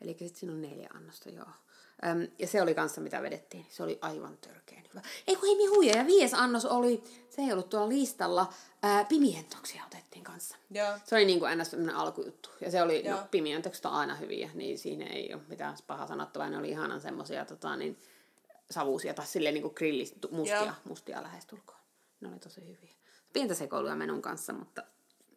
Eli 0.00 0.16
sitten 0.18 0.40
siinä 0.40 0.52
on 0.52 0.62
neljä 0.62 0.88
annosta, 0.94 1.30
joo. 1.30 1.48
Ähm, 2.06 2.22
ja 2.38 2.46
se 2.46 2.62
oli 2.62 2.74
kanssa, 2.74 3.00
mitä 3.00 3.22
vedettiin. 3.22 3.66
Se 3.70 3.82
oli 3.82 3.98
aivan 4.00 4.38
törkeän 4.38 4.82
hyvä. 4.90 5.02
Ei 5.26 5.36
kun 5.36 5.48
ei 5.48 5.66
huija. 5.66 5.96
Ja 5.96 6.06
viides 6.06 6.34
annos 6.34 6.64
oli, 6.64 7.02
se 7.30 7.42
ei 7.42 7.52
ollut 7.52 7.68
tuolla 7.68 7.88
listalla, 7.88 8.52
ää, 8.82 9.04
pimientoksia 9.04 9.84
otettiin 9.86 10.24
kanssa. 10.24 10.56
Joo. 10.70 10.98
Se 11.04 11.14
oli 11.14 11.24
niin 11.24 11.38
kuin 11.38 11.58
ns. 11.58 11.76
alkujuttu. 11.94 12.50
Ja 12.60 12.70
se 12.70 12.82
oli, 12.82 13.02
no 13.02 13.08
Joo. 13.08 13.26
pimientokset 13.30 13.86
on 13.86 13.92
aina 13.92 14.14
hyviä, 14.14 14.50
niin 14.54 14.78
siinä 14.78 15.06
ei 15.06 15.34
ole 15.34 15.42
mitään 15.48 15.76
pahaa 15.86 16.06
sanottavaa. 16.06 16.50
Ne 16.50 16.58
oli 16.58 16.70
ihanan 16.70 17.00
semmosia 17.00 17.44
tota, 17.44 17.76
niin, 17.76 17.98
savuisia 18.70 19.14
tai 19.14 19.26
silleen 19.26 19.54
niin 19.54 19.62
kuin 19.62 19.74
grillis, 19.76 20.14
mustia, 20.30 20.62
Joo. 20.62 20.72
mustia 20.84 21.22
lähestulkoon. 21.22 21.80
Ne 22.20 22.28
oli 22.28 22.38
tosi 22.38 22.60
hyviä. 22.60 22.94
Pientä 23.32 23.54
sekoilua 23.54 23.94
menun 23.96 24.22
kanssa, 24.22 24.52
mutta 24.52 24.82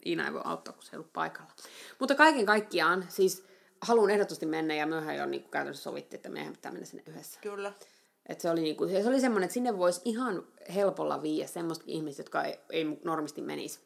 Iina 0.06 0.26
ei 0.28 0.34
voi 0.34 0.42
auttaa, 0.44 0.74
kun 0.74 0.84
se 0.84 0.90
ei 0.94 0.98
ollut 0.98 1.14
paikalla. 1.14 1.52
Mutta 2.00 2.16
kaiken 2.16 2.46
kaikkiaan, 2.46 3.06
siis 3.10 3.44
haluan 3.84 4.10
ehdottomasti 4.10 4.46
mennä 4.46 4.74
ja 4.74 4.86
myöhään 4.86 5.18
jo 5.18 5.26
niin 5.26 5.42
kuin 5.42 5.52
käytännössä 5.52 5.84
sovittiin, 5.84 6.18
että 6.18 6.30
meidän 6.30 6.54
pitää 6.54 6.72
mennä 6.72 6.86
sinne 6.86 7.04
yhdessä. 7.08 7.40
Kyllä. 7.42 7.74
Et 8.30 8.42
se 8.42 8.50
oli, 8.50 8.62
niinku, 8.62 8.88
se 8.88 9.08
oli 9.08 9.20
semmoinen, 9.20 9.46
että 9.46 9.54
sinne 9.54 9.78
voisi 9.78 10.02
ihan 10.06 10.44
helpolla 10.76 11.22
viiä 11.22 11.48
semmoista 11.48 11.86
ihmistä, 11.88 12.20
jotka 12.20 12.44
ei, 12.44 12.60
ei 12.70 13.00
normisti 13.04 13.42
menisi 13.42 13.80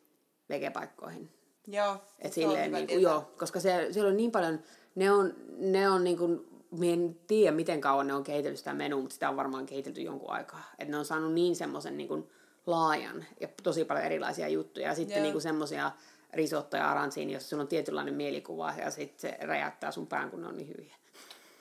vegepaikkoihin. 0.50 1.30
Joo. 1.68 1.98
Et 2.20 2.34
silleen, 2.34 2.72
niinku, 2.72 2.88
tietää. 2.88 3.12
joo, 3.12 3.32
koska 3.38 3.60
se, 3.60 3.88
siellä 3.92 4.10
on 4.10 4.18
niin 4.18 4.32
paljon, 4.32 4.60
ne 4.96 5.12
on, 5.12 5.36
ne 5.58 5.90
on 5.90 6.04
niinku, 6.04 6.46
minä 6.72 6.94
en 6.94 7.20
tiedä 7.28 7.56
miten 7.56 7.82
kauan 7.82 8.08
ne 8.08 8.14
on 8.14 8.24
kehitellyt 8.24 8.58
sitä 8.58 8.74
menua, 8.74 9.02
mutta 9.02 9.14
sitä 9.14 9.30
on 9.30 9.38
varmaan 9.38 9.66
kehitelty 9.66 10.02
jonkun 10.02 10.30
aikaa. 10.30 10.64
Että 10.80 10.92
ne 10.92 10.98
on 10.98 11.06
saanut 11.06 11.34
niin 11.34 11.56
semmoisen 11.56 11.98
niinku, 11.98 12.30
laajan 12.68 13.26
ja 13.40 13.48
tosi 13.64 13.86
paljon 13.86 14.06
erilaisia 14.06 14.48
juttuja. 14.48 14.88
Ja 14.88 14.96
sitten 14.96 15.24
niinku, 15.24 15.40
semmoisia 15.40 15.92
risottoja 16.34 16.92
aransiin, 16.92 17.30
jos 17.30 17.50
sulla 17.50 17.62
on 17.64 17.68
tietynlainen 17.68 18.14
mielikuva 18.14 18.74
ja 18.78 18.92
sitten 18.92 19.20
se 19.20 19.38
räjäyttää 19.46 19.92
sun 19.92 20.08
pään, 20.08 20.32
kun 20.32 20.42
ne 20.42 20.48
on 20.48 20.58
niin 20.58 20.68
hyviä. 20.68 20.96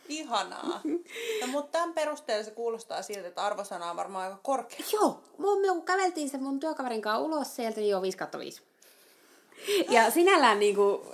Ihanaa. 0.08 0.80
No, 1.40 1.46
mutta 1.46 1.78
tämän 1.78 1.94
perusteella 1.94 2.44
se 2.44 2.50
kuulostaa 2.50 3.02
siltä, 3.02 3.28
että 3.28 3.42
arvosana 3.42 3.90
on 3.90 3.96
varmaan 3.96 4.24
aika 4.24 4.40
korkea. 4.42 4.86
Joo, 4.92 5.22
mun, 5.38 5.60
me 5.60 5.68
kun 5.68 5.82
käveltiin 5.82 6.28
sen 6.28 6.42
mun 6.42 6.60
työkaverin 6.60 7.02
kanssa 7.02 7.18
ulos 7.18 7.56
sieltä, 7.56 7.80
niin 7.80 7.90
joo, 7.90 8.02
5 8.02 8.18
kautta 8.18 8.38
5. 8.38 8.62
Ja 9.88 10.10
sinällään 10.10 10.58
niinku, 10.58 11.06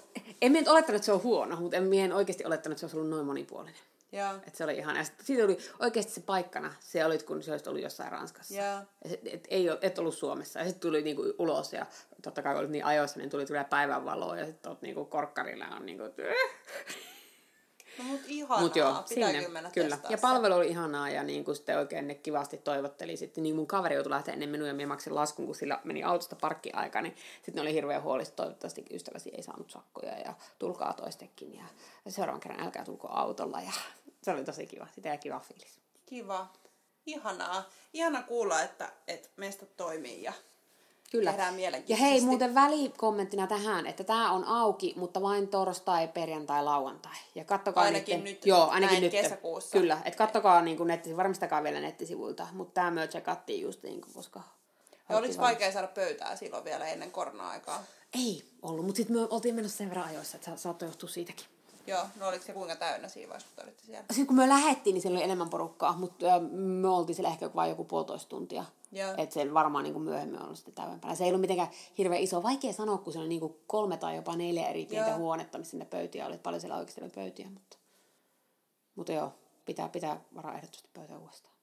en 0.43 0.53
mä 0.53 0.59
nyt 0.59 0.69
olettanut, 0.69 0.97
että 0.97 1.07
se 1.07 1.13
on 1.13 1.23
huono, 1.23 1.57
mutta 1.61 1.77
en, 1.77 1.85
mä 1.85 1.95
en 1.95 2.13
oikeasti 2.13 2.45
olettanut, 2.45 2.73
että 2.73 2.81
se 2.81 2.87
olisi 2.87 2.97
ollut 2.97 3.11
noin 3.11 3.27
monipuolinen. 3.27 3.81
Joo. 4.13 4.33
Et 4.47 4.55
se 4.55 4.65
oli 4.65 4.77
ihan, 4.77 4.97
ja 4.97 5.05
siitä 5.23 5.45
oli 5.45 5.59
oikeasti 5.79 6.13
se 6.13 6.21
paikkana, 6.21 6.75
se 6.81 7.05
oli, 7.05 7.19
kun 7.19 7.43
se 7.43 7.53
olisi 7.53 7.69
ollut 7.69 7.83
jossain 7.83 8.13
Ranskassa. 8.13 8.55
Joo. 8.55 8.81
Ja 9.05 9.11
sit, 9.11 9.21
et, 9.25 9.47
ei, 9.51 9.67
et 9.81 9.99
ollut 9.99 10.15
Suomessa. 10.15 10.59
Ja 10.59 10.65
sitten 10.65 10.81
tuli 10.81 11.03
niinku 11.03 11.35
ulos, 11.39 11.73
ja 11.73 11.87
totta 12.23 12.43
kai 12.43 12.53
kun 12.53 12.61
olit 12.61 12.71
niin 12.71 12.85
ajoissa, 12.85 13.19
niin 13.19 13.31
tuli 13.31 13.47
tulee 13.47 13.65
päivänvaloa, 13.65 14.37
ja 14.37 14.47
sitten 14.47 14.71
oot 14.71 14.83
niinku 14.83 15.05
korkkarilla 15.05 15.67
on 15.67 15.87
niinku, 15.87 16.05
No 17.99 18.05
mut 18.05 18.21
ihanaa. 18.27 18.61
Mut 18.61 18.77
joo, 18.77 19.05
Pitää 19.09 19.33
sinne, 19.33 19.45
kyllä 19.45 19.71
kyllä. 19.75 19.99
Ja 20.09 20.19
palvelu 20.19 20.55
oli 20.55 20.69
ihanaa 20.69 21.11
ja 21.11 21.23
niin 21.23 21.45
kuin 21.45 21.57
sitten 21.57 21.79
oikein 21.79 22.09
ne 22.09 22.15
kivasti 22.15 22.57
toivotteli. 22.57 23.17
Sitten 23.17 23.43
niin 23.43 23.57
mun 23.57 23.67
kaveri 23.67 23.95
joutui 23.95 24.11
lähteä 24.11 24.35
ennen 24.35 24.49
minua 24.49 24.69
ja 24.69 24.75
minä 24.75 24.87
maksin 24.87 25.15
laskun, 25.15 25.47
kun 25.47 25.55
sillä 25.55 25.81
meni 25.85 26.05
autosta 26.05 26.37
parkkiaika, 26.37 27.03
niin 27.03 27.17
sitten 27.35 27.55
ne 27.55 27.61
oli 27.61 27.75
hirveän 27.75 28.03
huolista, 28.03 28.37
toivottavasti 28.37 28.85
ystäväsi 28.91 29.31
ei 29.37 29.43
saanut 29.43 29.71
sakkoja 29.71 30.19
ja 30.19 30.35
tulkaa 30.59 30.93
toistekin. 30.93 31.55
Ja 31.55 31.65
seuraavan 32.09 32.41
kerran 32.41 32.61
älkää 32.61 32.85
tulko 32.85 33.09
autolla 33.11 33.61
ja 33.61 33.73
se 34.23 34.31
oli 34.31 34.45
tosi 34.45 34.67
kiva, 34.67 34.87
sitä 34.95 35.09
ja 35.09 35.17
kiva 35.19 35.41
fiilis. 35.41 35.81
Kiva. 36.07 36.47
Ihanaa. 37.07 37.69
Ihana 37.93 38.23
kuulla, 38.23 38.63
että, 38.63 38.93
että 39.09 39.29
meistä 39.37 39.67
toimii 39.67 40.23
ja 40.23 40.33
Kyllä. 41.11 41.31
tehdään 41.31 41.55
Ja 41.89 41.97
hei, 41.97 42.21
muuten 42.21 42.55
välikommenttina 42.55 43.47
tähän, 43.47 43.87
että 43.87 44.05
tämä 44.05 44.33
on 44.33 44.45
auki, 44.45 44.95
mutta 44.97 45.23
vain 45.23 45.49
torstai, 45.49 46.09
perjantai, 46.09 46.65
lauantai. 46.65 47.17
Ja 47.35 47.45
kattokaa 47.45 47.85
Ainakin 47.85 48.15
niitten- 48.25 48.25
nyt, 48.25 48.47
Joo, 48.47 48.69
ainakin 48.69 49.01
nyt. 49.01 49.13
kesäkuussa. 49.13 49.79
Kyllä, 49.79 49.99
että 50.05 50.19
kattokaa 50.19 50.63
niin 50.63 50.87
netti, 50.87 51.17
varmistakaa 51.17 51.63
vielä 51.63 51.81
nettisivuilta. 51.81 52.47
Mutta 52.53 52.75
tämä 52.75 52.91
me 52.91 53.09
checkattiin 53.09 53.63
just 53.63 53.83
niin 53.83 54.01
kuin, 54.01 54.15
koska... 54.15 54.41
Ja 55.09 55.17
oliko 55.17 55.35
vaikea 55.39 55.73
saada 55.73 55.89
pöytää 55.89 56.37
silloin 56.37 56.65
vielä 56.65 56.87
ennen 56.87 57.11
korona-aikaa? 57.11 57.83
Ei 58.15 58.45
ollut, 58.63 58.85
mutta 58.87 58.97
sitten 58.97 59.17
me 59.17 59.27
oltiin 59.31 59.55
menossa 59.55 59.77
sen 59.79 59.89
verran 59.89 60.07
ajoissa, 60.09 60.37
että 60.37 60.51
sa- 60.51 60.57
saattoi 60.57 60.89
johtua 60.89 61.09
siitäkin. 61.09 61.47
Joo, 61.87 62.03
no 62.17 62.29
oliko 62.29 62.45
se 62.45 62.53
kuinka 62.53 62.77
täynnä 62.77 63.09
siinä 63.09 63.29
vaiheessa, 63.29 63.49
kun 63.49 63.57
te 63.57 63.63
olitte 63.63 63.85
siellä? 63.85 64.05
Sitten 64.11 64.27
kun 64.27 64.37
me 64.37 64.49
lähettiin, 64.49 64.95
niin 64.95 65.03
siellä 65.03 65.17
oli 65.17 65.25
enemmän 65.25 65.51
porukkaa, 65.51 65.97
mutta 65.97 66.41
me 66.51 66.89
oltiin 66.89 67.17
siellä 67.17 67.31
ehkä 67.31 67.51
vain 67.55 67.71
joku 67.71 67.85
puolitoista 67.85 68.29
tuntia. 68.29 68.65
Että 69.17 69.35
se 69.35 69.55
varmaan 69.55 69.85
niin 69.85 69.93
kuin 69.93 70.03
myöhemmin 70.03 70.43
ollut 70.43 70.57
sitten 70.57 70.75
täydempänä. 70.75 71.15
Se 71.15 71.25
ei 71.25 71.31
ollut 71.31 71.41
mitenkään 71.41 71.71
hirveän 71.99 72.23
iso. 72.23 72.43
Vaikea 72.43 72.73
sanoa, 72.73 72.99
kun 72.99 73.13
se 73.13 73.19
oli 73.19 73.29
niin 73.29 73.41
kuin 73.41 73.57
kolme 73.67 73.97
tai 73.97 74.17
jopa 74.17 74.37
neljä 74.37 74.69
eri 74.69 74.87
pientä 74.87 75.11
Joo. 75.11 75.19
huonetta, 75.19 75.59
missä 75.59 75.77
ne 75.77 75.85
pöytiä 75.85 76.27
oli. 76.27 76.39
Paljon 76.39 76.61
siellä 76.61 76.77
oikeasti 76.77 77.03
oli 77.03 77.11
pöytiä, 77.11 77.51
mutta, 77.51 77.77
mutta 78.95 79.13
joo, 79.13 79.33
pitää, 79.65 79.89
pitää 79.89 80.21
varaa 80.35 80.55
ehdottomasti 80.55 80.89
pöytä 80.95 81.19
uudestaan. 81.19 81.55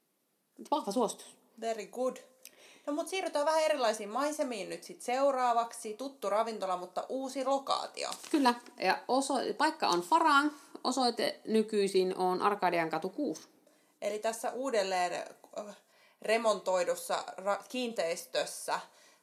Vahva 0.72 0.92
suositus. 0.92 1.38
Very 1.62 1.86
good. 1.86 2.18
No 2.86 2.94
mut 2.94 3.08
siirrytään 3.08 3.46
vähän 3.46 3.64
erilaisiin 3.64 4.10
maisemiin 4.10 4.70
nyt 4.70 4.84
sit 4.84 5.02
seuraavaksi. 5.02 5.94
Tuttu 5.94 6.30
ravintola, 6.30 6.78
mutta 6.78 7.06
uusi 7.10 7.46
lokaatio. 7.46 8.10
Kyllä, 8.32 8.54
ja 8.80 9.00
oso, 9.08 9.34
paikka 9.58 9.88
on 9.88 10.02
Farang. 10.02 10.52
Osoite 10.84 11.40
nykyisin 11.48 12.18
on 12.18 12.42
Arkadian 12.42 12.90
katu 12.90 13.10
6. 13.10 13.48
Eli 14.02 14.20
tässä 14.20 14.52
uudelleen 14.52 15.14
äh, 15.60 15.78
remontoidussa 16.22 17.24
ra- 17.38 17.64
kiinteistössä, 17.70 18.80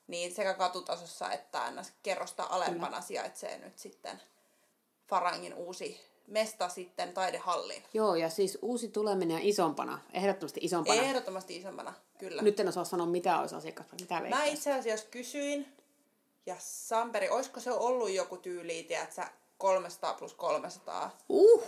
niin 0.06 0.34
sekä 0.34 0.54
katutasossa 0.54 1.32
että 1.32 1.72
kerrosta 2.02 2.46
alempana 2.50 3.00
sijaitsee 3.00 3.58
nyt 3.58 3.78
sitten 3.78 4.22
Farangin 5.08 5.54
uusi 5.54 6.00
mesta 6.26 6.68
sitten 6.68 7.12
taidehallin. 7.12 7.82
Joo, 7.94 8.14
ja 8.14 8.30
siis 8.30 8.58
uusi 8.62 8.88
tuleminen 8.88 9.34
ja 9.34 9.40
isompana, 9.42 9.98
ehdottomasti 10.12 10.60
isompana. 10.62 11.00
Ehdottomasti 11.02 11.56
isompana, 11.56 11.94
kyllä. 12.18 12.42
Nyt 12.42 12.60
en 12.60 12.68
osaa 12.68 12.84
sanoa, 12.84 13.06
mitä 13.06 13.38
olisi 13.40 13.54
asiakas, 13.54 13.86
mitä 14.00 14.14
Mä 14.14 14.22
veikkaat. 14.22 14.46
itse 14.46 14.72
asiassa 14.72 15.06
kysyin, 15.10 15.66
ja 16.46 16.56
Samperi, 16.58 17.28
olisiko 17.28 17.60
se 17.60 17.72
ollut 17.72 18.10
joku 18.10 18.36
tyyli, 18.36 18.82
tiedätkö, 18.88 19.22
300 19.58 20.14
plus 20.14 20.34
300? 20.34 21.16
Uh, 21.28 21.62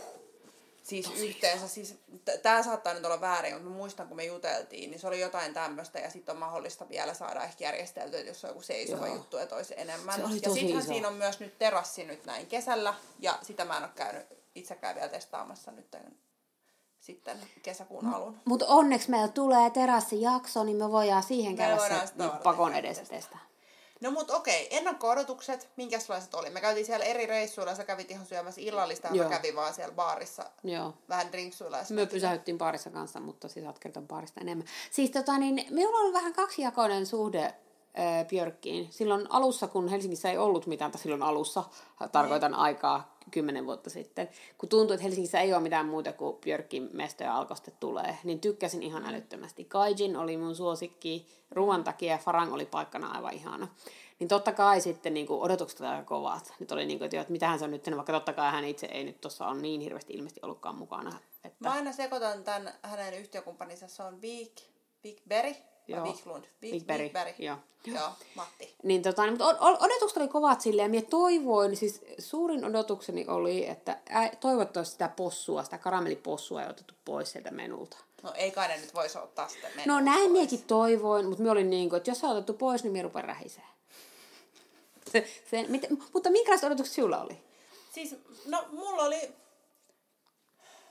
Siis 0.82 1.10
yhteensä, 1.16 1.68
siis 1.68 1.94
t- 2.24 2.42
tää 2.42 2.62
saattaa 2.62 2.94
nyt 2.94 3.04
olla 3.04 3.20
väärin, 3.20 3.52
mutta 3.54 3.68
mä 3.68 3.76
muistan 3.76 4.08
kun 4.08 4.16
me 4.16 4.24
juteltiin, 4.24 4.90
niin 4.90 5.00
se 5.00 5.06
oli 5.06 5.20
jotain 5.20 5.54
tämmöistä 5.54 5.98
ja 5.98 6.10
sitten 6.10 6.32
on 6.32 6.38
mahdollista 6.38 6.88
vielä 6.88 7.14
saada 7.14 7.42
ehkä 7.44 7.64
järjesteltyä, 7.64 8.18
että 8.20 8.30
jos 8.30 8.44
on 8.44 8.50
joku 8.50 8.62
seisova 8.62 9.06
Joo. 9.06 9.16
juttu, 9.16 9.36
että 9.36 9.56
olisi 9.56 9.74
enemmän. 9.76 10.14
Se 10.14 10.24
oli 10.24 10.34
ja 10.34 10.40
tosi 10.40 10.54
sittenhän 10.54 10.82
iso. 10.82 10.92
siinä 10.92 11.08
on 11.08 11.14
myös 11.14 11.40
nyt 11.40 11.58
terassi 11.58 12.04
nyt 12.04 12.24
näin 12.24 12.46
kesällä 12.46 12.94
ja 13.18 13.38
sitä 13.42 13.64
mä 13.64 13.76
en 13.76 13.82
ole 13.82 13.90
käynyt 13.94 14.26
itsekään 14.58 14.94
vielä 14.94 15.08
testaamassa 15.08 15.70
nyt 15.70 15.96
sitten 17.00 17.38
kesäkuun 17.62 18.14
alun. 18.14 18.40
Mutta 18.44 18.66
onneksi 18.66 19.10
meillä 19.10 19.28
tulee 19.28 19.70
terassijakso, 19.70 20.64
niin 20.64 20.76
me 20.76 20.92
voidaan 20.92 21.22
siihen 21.22 21.52
Me 21.52 21.56
käydä 21.56 21.76
voidaan 21.76 22.08
se 22.08 22.14
niin 22.16 22.30
pakon 22.30 22.74
edessä 22.74 23.04
testaa. 23.04 23.48
No 24.00 24.10
mut 24.10 24.30
okei, 24.30 24.76
ennakko-odotukset, 24.76 25.68
minkälaiset 25.76 26.34
oli? 26.34 26.50
Me 26.50 26.60
käytiin 26.60 26.86
siellä 26.86 27.04
eri 27.04 27.26
reissuilla, 27.26 27.74
sä 27.74 27.84
kävit 27.84 28.10
ihan 28.10 28.26
syömässä 28.26 28.60
illallista 28.60 29.08
ja 29.12 29.22
mä 29.22 29.30
kävin 29.30 29.56
vaan 29.56 29.74
siellä 29.74 29.94
baarissa 29.94 30.50
Joo. 30.64 30.94
vähän 31.08 31.32
drinksuilla. 31.32 31.78
Me 31.90 32.06
pysähyttiin 32.06 32.58
baarissa 32.58 32.90
kanssa, 32.90 33.20
mutta 33.20 33.48
siis 33.48 33.64
saat 33.64 33.78
kertoa 33.78 34.02
baarista 34.02 34.40
enemmän. 34.40 34.66
Siis 34.90 35.10
tota 35.10 35.38
niin, 35.38 35.66
minulla 35.70 35.98
on 35.98 36.12
vähän 36.12 36.32
kaksijakoinen 36.32 37.06
suhde 37.06 37.54
äh, 37.99 38.26
Björkkiin. 38.26 38.88
Silloin 38.90 39.26
alussa, 39.30 39.68
kun 39.68 39.88
Helsingissä 39.88 40.30
ei 40.30 40.38
ollut 40.38 40.66
mitään, 40.66 40.90
tai 40.90 41.00
silloin 41.00 41.23
alussa, 41.23 41.64
tarkoitan 42.12 42.54
aikaa 42.54 43.18
kymmenen 43.30 43.66
vuotta 43.66 43.90
sitten, 43.90 44.28
kun 44.59 44.68
tuntui, 44.68 44.95
että 44.95 45.02
Helsingissä 45.02 45.40
ei 45.40 45.54
ole 45.54 45.62
mitään 45.62 45.87
muuta 45.87 46.12
kuin 46.12 46.37
Björkin 46.37 46.90
mestoja 46.92 47.37
alkoste 47.37 47.71
tulee, 47.71 48.18
niin 48.25 48.40
tykkäsin 48.40 48.83
ihan 48.83 49.07
älyttömästi. 49.07 49.64
Kaijin 49.64 50.16
oli 50.16 50.37
mun 50.37 50.57
suosikki 50.57 51.26
ruoan 51.50 51.85
takia 51.85 52.12
ja 52.12 52.18
Farang 52.18 52.54
oli 52.54 52.66
paikkana 52.66 53.11
aivan 53.11 53.35
ihana. 53.35 53.68
Niin 54.18 54.28
totta 54.28 54.52
kai 54.52 54.80
sitten 54.80 55.14
niin 55.14 55.26
kuin 55.26 55.40
odotukset 55.42 55.80
olivat 55.80 55.95
aika 55.97 56.09
kovat. 56.09 56.54
Nyt 56.61 56.73
oli 56.73 56.87
niin 56.87 56.99
kuin, 56.99 57.07
että, 57.07 57.21
että 57.21 57.33
mitähän 57.33 57.59
se 57.59 57.64
on 57.64 57.71
nyt, 57.71 57.90
vaikka 57.97 58.12
totta 58.12 58.33
kai 58.33 58.50
hän 58.50 58.64
itse 58.64 58.87
ei 58.87 59.04
nyt 59.04 59.21
tuossa 59.21 59.47
ole 59.47 59.61
niin 59.61 59.80
hirveästi 59.80 60.12
ilmeisesti 60.12 60.40
ollutkaan 60.42 60.75
mukana. 60.75 61.18
Että, 61.45 61.68
Mä 61.68 61.73
aina 61.73 61.92
sekoitan 61.92 62.45
tämän 62.45 62.75
hänen 62.83 63.14
yhtiökumppaninsa, 63.14 63.88
se 63.88 64.02
on 64.02 64.21
Big, 64.21 64.52
Big 65.02 65.18
Berry. 65.28 65.54
Joo. 65.88 66.07
Wiklund. 66.07 66.45
Wikberg. 66.62 67.02
Wikberg. 67.02 67.35
Joo. 67.38 67.57
Joo, 67.87 68.11
Matti. 68.35 68.75
Niin, 68.83 69.02
tota, 69.02 69.23
niin, 69.23 69.33
mutta 69.33 69.57
odotukset 69.61 70.16
oli 70.16 70.28
kovat 70.28 70.61
silleen, 70.61 70.95
ja 70.95 71.02
toivoin, 71.02 71.76
siis 71.76 72.04
suurin 72.18 72.64
odotukseni 72.64 73.25
oli, 73.28 73.66
että 73.66 73.99
toivottavasti 74.40 74.92
sitä 74.92 75.09
possua, 75.09 75.62
sitä 75.62 75.78
karamellipossua 75.78 76.62
ei 76.62 76.71
otettu 76.71 76.95
pois 77.04 77.33
sieltä 77.33 77.50
menulta. 77.50 77.97
No 78.23 78.33
ei 78.35 78.50
kai 78.50 78.68
ne 78.68 78.76
nyt 78.76 78.95
voisi 78.95 79.18
ottaa 79.18 79.49
sitä 79.49 79.68
menulta 79.68 79.87
No 79.87 80.00
näin 80.00 80.33
miekin 80.33 80.62
toivoin, 80.62 81.26
mutta 81.26 81.45
me 81.45 81.50
olin 81.50 81.71
niin 81.71 81.88
kuin, 81.88 81.97
että 81.97 82.11
jos 82.11 82.21
se 82.21 82.26
on 82.26 82.33
otettu 82.33 82.54
pois, 82.54 82.83
niin 82.83 82.92
me 82.92 83.02
rupean 83.02 83.25
rähisee. 83.25 83.64
Se, 85.12 85.28
se, 85.50 85.64
mit, 85.68 85.87
mutta 86.14 86.30
minkälaiset 86.30 86.66
odotukset 86.66 86.95
sinulla 86.95 87.23
oli? 87.23 87.40
Siis, 87.95 88.16
no 88.47 88.64
mulla 88.73 89.02
oli, 89.02 89.35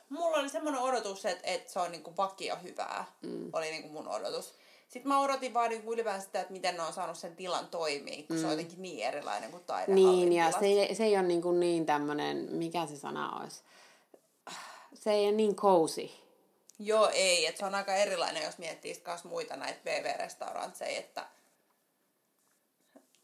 mulla 0.10 0.38
oli 0.38 0.50
semmoinen 0.50 0.82
odotus, 0.82 1.26
että, 1.26 1.48
että 1.48 1.72
se 1.72 1.80
on 1.80 1.92
niinku 1.92 2.18
vakio 2.18 2.58
hyvää. 2.64 3.06
Mm. 3.22 3.50
Oli 3.54 3.72
niinku 3.72 3.90
mun 3.90 4.08
odotus. 4.08 4.54
Sitten 4.88 5.08
mä 5.08 5.20
odotin 5.20 5.54
vaan 5.54 5.70
niin 5.70 5.88
ylipäänsä 5.88 6.26
sitä, 6.26 6.42
että 6.42 6.54
miten 6.54 6.76
ne 6.76 6.84
on 6.84 6.94
saanut 6.94 7.18
sen 7.18 7.36
tilan 7.36 7.68
toimii, 7.68 8.24
kun 8.24 8.36
mm. 8.36 8.42
se 8.42 8.48
on 8.48 8.54
mm. 8.54 8.60
jotenkin 8.60 8.82
niin 8.82 9.08
erilainen 9.08 9.52
kuin 9.52 9.64
Niin, 9.88 10.34
ja 10.34 10.52
se, 10.52 10.96
se 10.96 11.04
ei 11.04 11.18
ole 11.18 11.28
niin, 11.28 11.42
kuin 11.42 11.60
niin 11.60 11.86
tämmöinen, 11.86 12.38
mikä 12.38 12.86
se 12.86 12.98
sana 12.98 13.40
olisi, 13.40 13.62
se 14.94 15.12
ei 15.12 15.24
ole 15.26 15.32
niin 15.32 15.56
cozy. 15.56 16.10
Joo, 16.80 17.10
ei. 17.14 17.46
Että 17.46 17.60
se 17.60 17.66
on 17.66 17.76
aika 17.76 17.96
erilainen, 17.96 18.44
jos 18.44 18.58
miettii 18.58 19.02
myös 19.08 19.24
muita 19.24 19.56
näitä 19.56 19.80
BV-restaurantseja, 19.84 21.00
että 21.00 21.26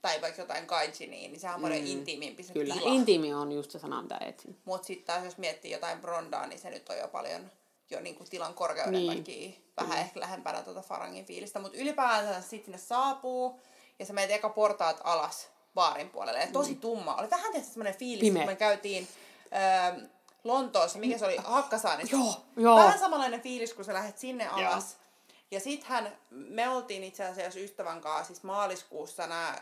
tai 0.01 0.21
vaikka 0.21 0.41
jotain 0.41 0.67
kaijiniin, 0.67 1.31
niin 1.31 1.39
sehän 1.39 1.55
on 1.55 1.61
paljon 1.61 1.81
mm. 1.81 1.87
intiimimpi 1.87 2.43
se 2.43 2.53
Kyllä, 2.53 2.73
tila. 2.73 2.93
intiimi 2.93 3.33
on 3.33 3.51
just 3.51 3.71
se 3.71 3.79
sana, 3.79 4.01
mitä 4.01 4.17
etsin. 4.17 4.57
Mutta 4.65 4.87
sitten 4.87 5.05
taas 5.05 5.25
jos 5.25 5.37
miettii 5.37 5.71
jotain 5.71 6.01
brondaa, 6.01 6.47
niin 6.47 6.59
se 6.59 6.69
nyt 6.69 6.89
on 6.89 6.97
jo 6.97 7.07
paljon 7.07 7.51
jo 7.89 7.99
niinku 7.99 8.23
tilan 8.29 8.53
korkeuden 8.53 8.93
niin. 8.93 9.17
takia 9.17 9.51
vähän 9.77 9.97
mm. 9.97 10.01
ehkä 10.01 10.19
lähempänä 10.19 10.61
tuota 10.61 10.81
Farangin 10.81 11.25
fiilistä. 11.25 11.59
Mutta 11.59 11.77
ylipäänsä 11.77 12.41
sitten 12.41 12.65
sinne 12.65 12.77
saapuu 12.77 13.59
ja 13.99 14.05
sä 14.05 14.13
menet 14.13 14.31
eka 14.31 14.49
portaat 14.49 15.01
alas 15.03 15.49
baarin 15.73 16.09
puolelle. 16.09 16.39
Ja 16.39 16.47
tosi 16.47 16.73
mm. 16.73 16.79
tumma. 16.79 17.15
Oli 17.15 17.29
vähän 17.29 17.51
tietysti 17.51 17.73
semmoinen 17.73 17.99
fiilis, 17.99 18.33
kun 18.33 18.45
me 18.45 18.55
käytiin 18.55 19.07
öö, 19.53 20.07
Lontoossa, 20.43 20.99
mikä 20.99 21.17
se 21.17 21.25
oli, 21.25 21.37
Hakkasaanissa. 21.37 22.15
Joo, 22.15 22.35
joo. 22.57 22.75
Vähän 22.75 22.99
samanlainen 22.99 23.41
fiilis, 23.41 23.73
kun 23.73 23.85
sä 23.85 23.93
lähdet 23.93 24.17
sinne 24.17 24.47
alas. 24.47 24.91
Joo. 24.91 25.03
Ja 25.51 25.59
sittenhän 25.59 26.17
me 26.29 26.69
oltiin 26.69 27.03
itse 27.03 27.25
asiassa 27.25 27.59
ystävän 27.59 28.01
kanssa, 28.01 28.33
siis 28.33 28.43
maaliskuussa 28.43 29.27
nämä 29.27 29.55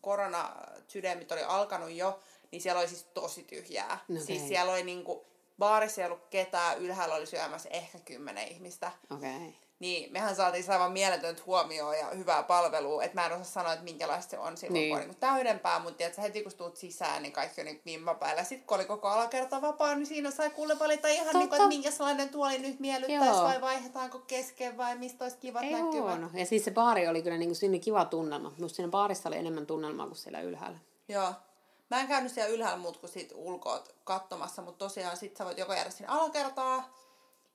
koronasydämit 0.00 1.32
oli 1.32 1.42
alkanut 1.42 1.90
jo, 1.90 2.20
niin 2.50 2.62
siellä 2.62 2.80
oli 2.80 2.88
siis 2.88 3.06
tosi 3.14 3.42
tyhjää. 3.42 3.98
No 4.08 4.20
siis 4.20 4.48
siellä 4.48 4.72
oli 4.72 4.82
niinku, 4.82 5.26
baarissa 5.58 6.00
ei 6.00 6.06
ollut 6.06 6.26
ketään, 6.30 6.78
ylhäällä 6.78 7.14
oli 7.14 7.26
syömässä 7.26 7.68
ehkä 7.68 7.98
kymmenen 7.98 8.48
ihmistä. 8.48 8.92
Okay. 9.10 9.52
Niin 9.82 10.12
mehän 10.12 10.36
saatiin 10.36 10.70
aivan 10.70 10.92
mieletöntä 10.92 11.42
huomioon 11.46 11.98
ja 11.98 12.06
hyvää 12.06 12.42
palvelua, 12.42 13.02
että 13.02 13.20
mä 13.20 13.26
en 13.26 13.32
osaa 13.32 13.44
sanoa, 13.44 13.72
että 13.72 13.84
minkälaista 13.84 14.30
se 14.30 14.38
on 14.38 14.56
silloin, 14.56 14.80
niin. 14.80 14.90
kun 14.90 15.02
on 15.02 15.08
niin 15.08 15.16
täydempää, 15.16 15.78
mutta 15.78 15.96
tiedätkö, 15.96 16.22
heti 16.22 16.42
kun 16.42 16.52
tuut 16.56 16.76
sisään, 16.76 17.22
niin 17.22 17.32
kaikki 17.32 17.60
on 17.60 17.64
niin 17.64 17.82
vimmapäällä. 17.86 18.44
Sitten 18.44 18.66
kun 18.66 18.76
oli 18.76 18.84
koko 18.84 19.08
alakerta 19.08 19.62
vapaa, 19.62 19.94
niin 19.94 20.06
siinä 20.06 20.30
sai 20.30 20.50
kuule 20.50 20.78
valita 20.78 21.08
ihan 21.08 21.34
niin 21.34 21.48
kuin, 21.48 21.56
että 21.56 21.68
minkä 21.68 21.90
sellainen 21.90 22.28
tuoli 22.28 22.58
nyt 22.58 22.80
miellyttäisi 22.80 23.26
Joo. 23.26 23.44
vai 23.44 23.60
vaihdetaanko 23.60 24.18
kesken 24.18 24.76
vai 24.76 24.98
mistä 24.98 25.24
olisi 25.24 25.36
kivat 25.36 25.62
Ei 25.62 25.72
näkymät. 25.72 26.20
No. 26.20 26.30
Ja 26.34 26.46
siis 26.46 26.64
se 26.64 26.70
baari 26.70 27.08
oli 27.08 27.22
kyllä 27.22 27.38
niin 27.38 27.48
kuin 27.48 27.56
sinne 27.56 27.78
kiva 27.78 28.04
tunnelma. 28.04 28.52
Musta 28.58 28.76
siinä 28.76 28.90
baarissa 28.90 29.28
oli 29.28 29.36
enemmän 29.36 29.66
tunnelmaa 29.66 30.06
kuin 30.06 30.16
siellä 30.16 30.40
ylhäällä. 30.40 30.78
Joo. 31.08 31.32
Mä 31.92 32.00
en 32.00 32.08
käynyt 32.08 32.32
siellä 32.32 32.54
ylhäällä 32.54 32.78
muut 32.78 32.96
kuin 32.96 33.10
sit 33.10 33.32
ulkoot 33.34 33.94
katsomassa, 34.04 34.62
mutta 34.62 34.84
tosiaan 34.84 35.16
sit 35.16 35.36
sä 35.36 35.44
voit 35.44 35.58
joko 35.58 35.74
jäädä 35.74 35.90
sinne 35.90 36.12
alakertaa, 36.12 36.98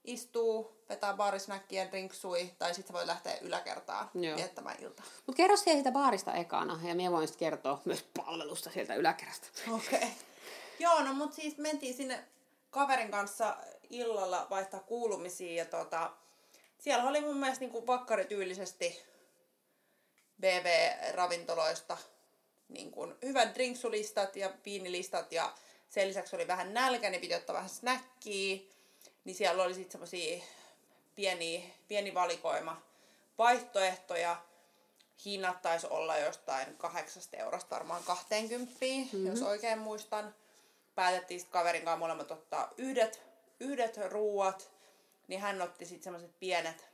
istuu, 0.03 0.83
vetää 0.89 1.13
baarisnäkkiä, 1.13 1.91
drinksui, 1.91 2.51
tai 2.57 2.73
sitten 2.73 2.93
voi 2.93 3.07
lähteä 3.07 3.37
yläkertaan 3.41 4.09
Joo. 4.13 4.37
viettämään 4.37 4.75
iltaa. 4.79 5.05
Mutta 5.25 5.37
kerro 5.37 5.57
siellä 5.57 5.77
sitä 5.77 5.91
baarista 5.91 6.33
ekana, 6.33 6.79
ja 6.83 6.95
minä 6.95 7.11
voin 7.11 7.27
sitten 7.27 7.45
kertoa 7.45 7.81
myös 7.85 8.05
palvelusta 8.17 8.69
sieltä 8.69 8.95
yläkerrasta. 8.95 9.47
Okei. 9.71 9.97
Okay. 9.97 10.09
Joo, 10.79 11.01
no 11.03 11.13
mutta 11.13 11.35
siis 11.35 11.57
mentiin 11.57 11.93
sinne 11.93 12.23
kaverin 12.69 13.11
kanssa 13.11 13.57
illalla 13.89 14.47
vaihtaa 14.49 14.79
kuulumisia, 14.79 15.63
ja 15.63 15.65
tota, 15.65 16.11
siellä 16.79 17.09
oli 17.09 17.21
mun 17.21 17.37
mielestä 17.37 17.65
niinku 17.65 17.87
vakkarityylisesti 17.87 19.03
BV-ravintoloista 20.41 21.97
niin 22.69 22.91
kuin 22.91 23.15
hyvät 23.21 23.55
drinksulistat 23.55 24.35
ja 24.35 24.51
viinilistat, 24.65 25.31
ja 25.31 25.53
sen 25.89 26.07
lisäksi 26.07 26.35
oli 26.35 26.47
vähän 26.47 26.73
nälkä, 26.73 27.09
niin 27.09 27.21
piti 27.21 27.35
ottaa 27.35 27.53
vähän 27.53 27.69
snäkkiä 27.69 28.57
niin 29.27 29.35
siellä 29.35 29.63
oli 29.63 29.73
sitten 29.73 29.91
semmoisia 29.91 30.43
pieni, 31.15 31.73
pieni 31.87 32.13
valikoima 32.13 32.81
vaihtoehtoja. 33.37 34.41
Hinnat 35.25 35.61
taisi 35.61 35.87
olla 35.89 36.17
jostain 36.17 36.77
kahdeksasta 36.77 37.37
eurosta 37.37 37.75
varmaan 37.75 38.03
20, 38.03 38.73
mm-hmm. 38.85 39.27
jos 39.27 39.41
oikein 39.41 39.79
muistan. 39.79 40.35
Päätettiin 40.95 41.39
sitten 41.39 41.53
kaverin 41.53 41.81
kanssa 41.81 41.99
molemmat 41.99 42.31
ottaa 42.31 42.73
yhdet, 42.77 43.21
yhdet 43.59 43.97
ruuat, 43.97 44.71
niin 45.27 45.41
hän 45.41 45.61
otti 45.61 45.85
sitten 45.85 46.03
semmoiset 46.03 46.39
pienet 46.39 46.87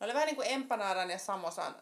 ne 0.00 0.04
oli 0.04 0.14
vähän 0.14 0.26
niin 0.26 0.36
kuin 0.36 0.50
empanadan 0.50 1.10
ja 1.10 1.18
samosan, 1.18 1.74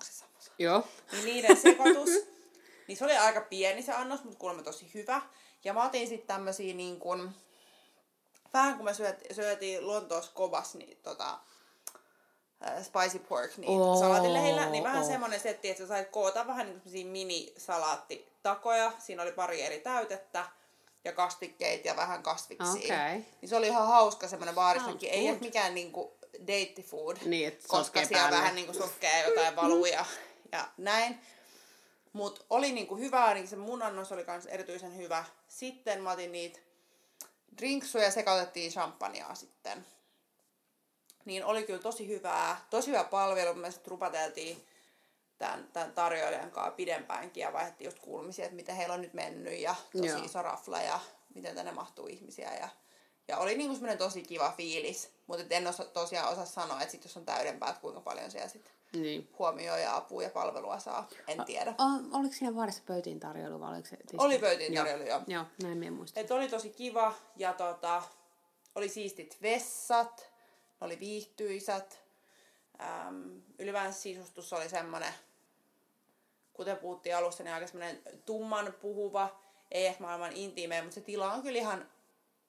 onko 0.00 0.12
se 0.12 0.12
samosa? 0.12 0.52
Joo. 0.58 0.84
Niin 1.12 1.24
niiden 1.24 1.56
sekoitus. 1.56 2.10
niin 2.88 2.96
se 2.96 3.04
oli 3.04 3.16
aika 3.16 3.40
pieni 3.40 3.82
se 3.82 3.92
annos, 3.92 4.24
mutta 4.24 4.38
kuulemma 4.38 4.62
tosi 4.62 4.90
hyvä. 4.94 5.22
Ja 5.64 5.74
mä 5.74 5.84
otin 5.84 6.08
sitten 6.08 6.26
tämmösiä 6.26 6.74
niin 6.74 7.00
kuin, 7.00 7.30
vähän 8.52 8.76
kun 8.76 8.84
me 8.84 8.94
syöt, 8.94 9.22
syötiin 9.32 9.86
Lontoossa 9.86 10.32
kovas, 10.34 10.74
niin 10.74 10.98
tota, 11.02 11.38
äh, 12.66 12.84
spicy 12.84 13.18
pork, 13.18 13.56
niin 13.56 13.80
oh, 13.80 14.00
salaatilleheillä, 14.00 14.68
niin 14.70 14.84
vähän 14.84 15.02
oh. 15.02 15.08
semmoinen 15.08 15.40
setti, 15.40 15.70
että 15.70 15.82
sä 15.82 15.88
sait 15.88 16.08
koota 16.08 16.46
vähän 16.46 16.82
niin 16.92 17.06
mini-salaattitakoja. 17.06 18.92
Siinä 18.98 19.22
oli 19.22 19.32
pari 19.32 19.62
eri 19.62 19.80
täytettä 19.80 20.46
ja 21.04 21.12
kastikkeita 21.12 21.88
ja 21.88 21.96
vähän 21.96 22.22
kasviksia. 22.22 22.94
Okay. 22.94 23.22
Niin 23.40 23.48
se 23.48 23.56
oli 23.56 23.66
ihan 23.66 23.86
hauska 23.86 24.28
semmoinen 24.28 24.54
baarissakin. 24.54 25.10
Ei 25.10 25.30
ole 25.30 25.38
mikään 25.38 25.74
niinku 25.74 26.19
date 26.40 26.82
food, 26.82 27.16
niin, 27.24 27.58
koska 27.68 28.04
siellä 28.04 28.18
päälle. 28.18 28.36
vähän 28.36 28.54
niinku 28.54 28.74
sotkee 28.74 29.28
jotain 29.28 29.56
valuja 29.56 30.04
ja 30.52 30.68
näin. 30.78 31.20
Mutta 32.12 32.44
oli 32.50 32.72
niinku 32.72 32.96
hyvä, 32.96 33.34
niin 33.34 33.48
se 33.48 33.56
mun 33.56 33.82
annos 33.82 34.12
oli 34.12 34.24
kans 34.24 34.46
erityisen 34.46 34.96
hyvä. 34.96 35.24
Sitten 35.48 36.02
mä 36.02 36.10
otin 36.10 36.32
niitä 36.32 36.58
drinksuja 37.58 38.10
sekoitettiin 38.10 38.72
champagnea 38.72 39.34
sitten. 39.34 39.86
Niin 41.24 41.44
oli 41.44 41.62
kyllä 41.62 41.80
tosi 41.82 42.08
hyvää, 42.08 42.66
tosi 42.70 42.90
hyvä 42.90 43.04
palvelu. 43.04 43.54
Me 43.54 43.70
sitten 43.70 43.90
rupateltiin 43.90 44.66
tämän, 45.38 45.68
tämän 45.72 45.92
tarjoilijan 45.92 46.50
kanssa 46.50 46.70
pidempäänkin 46.70 47.40
ja 47.40 47.52
vaihdettiin 47.52 47.86
just 47.86 47.98
kuulumisia, 47.98 48.44
että 48.44 48.56
miten 48.56 48.76
heillä 48.76 48.94
on 48.94 49.02
nyt 49.02 49.14
mennyt 49.14 49.60
ja 49.60 49.74
tosi 49.92 50.08
Joo. 50.08 50.24
iso 50.24 50.42
rafla 50.42 50.80
ja 50.80 51.00
miten 51.34 51.54
tänne 51.54 51.72
mahtuu 51.72 52.06
ihmisiä. 52.06 52.54
Ja, 52.54 52.68
ja 53.28 53.38
oli 53.38 53.54
niinku 53.56 53.74
semmoinen 53.74 53.98
tosi 53.98 54.22
kiva 54.22 54.54
fiilis, 54.56 55.10
mutta 55.38 55.54
en 55.54 55.66
osa, 55.66 55.84
tosiaan 55.84 56.32
osaa 56.32 56.46
sanoa, 56.46 56.80
että 56.80 56.92
sit 56.92 57.04
jos 57.04 57.16
on 57.16 57.24
täydempää, 57.24 57.68
että 57.68 57.80
kuinka 57.80 58.00
paljon 58.00 58.30
siellä 58.30 58.48
sitten 58.48 58.72
niin. 58.92 59.28
huomioon 59.38 59.80
ja 59.80 59.96
apua 59.96 60.22
ja 60.22 60.30
palvelua 60.30 60.78
saa. 60.78 61.08
En 61.28 61.44
tiedä. 61.44 61.70
O, 61.70 62.18
oliko 62.18 62.34
siinä 62.34 62.54
vaarissa 62.56 62.82
pöytiin 62.86 63.20
tarjoilu 63.20 63.60
vai 63.60 63.72
oliko 63.72 63.88
se 63.88 63.96
tietysti? 63.96 64.16
Oli 64.18 64.38
pöytiin 64.38 64.74
tarjoilu, 64.74 65.04
joo. 65.04 65.20
Joo, 65.26 65.44
näin 65.62 65.78
minä 65.78 65.96
muistan. 65.96 66.24
Et 66.24 66.30
oli 66.30 66.48
tosi 66.48 66.70
kiva 66.70 67.14
ja 67.36 67.52
tota, 67.52 68.02
oli 68.74 68.88
siistit 68.88 69.38
vessat, 69.42 70.30
oli 70.80 71.00
viihtyisät. 71.00 72.00
Ähm, 72.80 73.38
ylipäänsä 73.58 74.00
sisustus 74.00 74.52
oli 74.52 74.68
semmoinen, 74.68 75.12
kuten 76.52 76.76
puhuttiin 76.76 77.16
alussa, 77.16 77.44
niin 77.44 77.54
aika 77.54 77.66
semmoinen 77.66 78.02
tumman 78.26 78.74
puhuva, 78.80 79.40
ei 79.70 79.86
ehkä 79.86 80.02
maailman 80.02 80.32
intiimeä, 80.32 80.82
mutta 80.82 80.94
se 80.94 81.00
tila 81.00 81.32
on 81.32 81.42
kyllä 81.42 81.58
ihan 81.58 81.88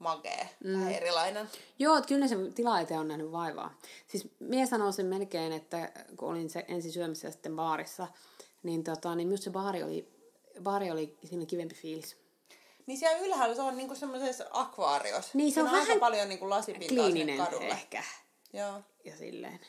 makea, 0.01 0.45
mm. 0.63 0.73
vähän 0.73 0.91
erilainen. 0.91 1.49
Joo, 1.79 1.97
että 1.97 2.07
kyllä 2.07 2.27
se 2.27 2.35
tila 2.55 2.79
eteen 2.79 2.99
on 2.99 3.07
nähnyt 3.07 3.31
vaivaa. 3.31 3.73
Siis 4.07 4.27
mie 4.39 4.65
sanoisin 4.65 5.05
melkein, 5.05 5.51
että 5.51 5.91
kun 6.17 6.29
olin 6.29 6.49
se 6.49 6.65
ensin 6.67 6.91
syömässä 6.91 7.27
ja 7.27 7.31
sitten 7.31 7.55
baarissa, 7.55 8.07
niin, 8.63 8.83
tota, 8.83 9.15
niin 9.15 9.27
myös 9.27 9.43
se 9.43 9.49
baari 9.49 9.83
oli, 9.83 10.09
baari 10.63 10.91
oli 10.91 11.17
siinä 11.23 11.45
kivempi 11.45 11.75
fiilis. 11.75 12.17
Niin 12.85 12.97
siellä 12.97 13.19
ylhäällä 13.19 13.55
se 13.55 13.61
on 13.61 13.77
niinku 13.77 13.95
semmoisessa 13.95 14.45
akvaariossa. 14.51 15.31
Niin 15.33 15.53
se 15.53 15.59
on, 15.59 15.67
on 15.67 15.71
vähän 15.71 15.87
aika 15.87 15.99
paljon 15.99 16.29
niinku 16.29 16.49
lasipintaa 16.49 17.11
sinne 17.11 17.37
kadulle. 17.37 17.67
ehkä. 17.67 18.03
Joo. 18.53 18.81
Ja 19.05 19.17
silleen. 19.17 19.59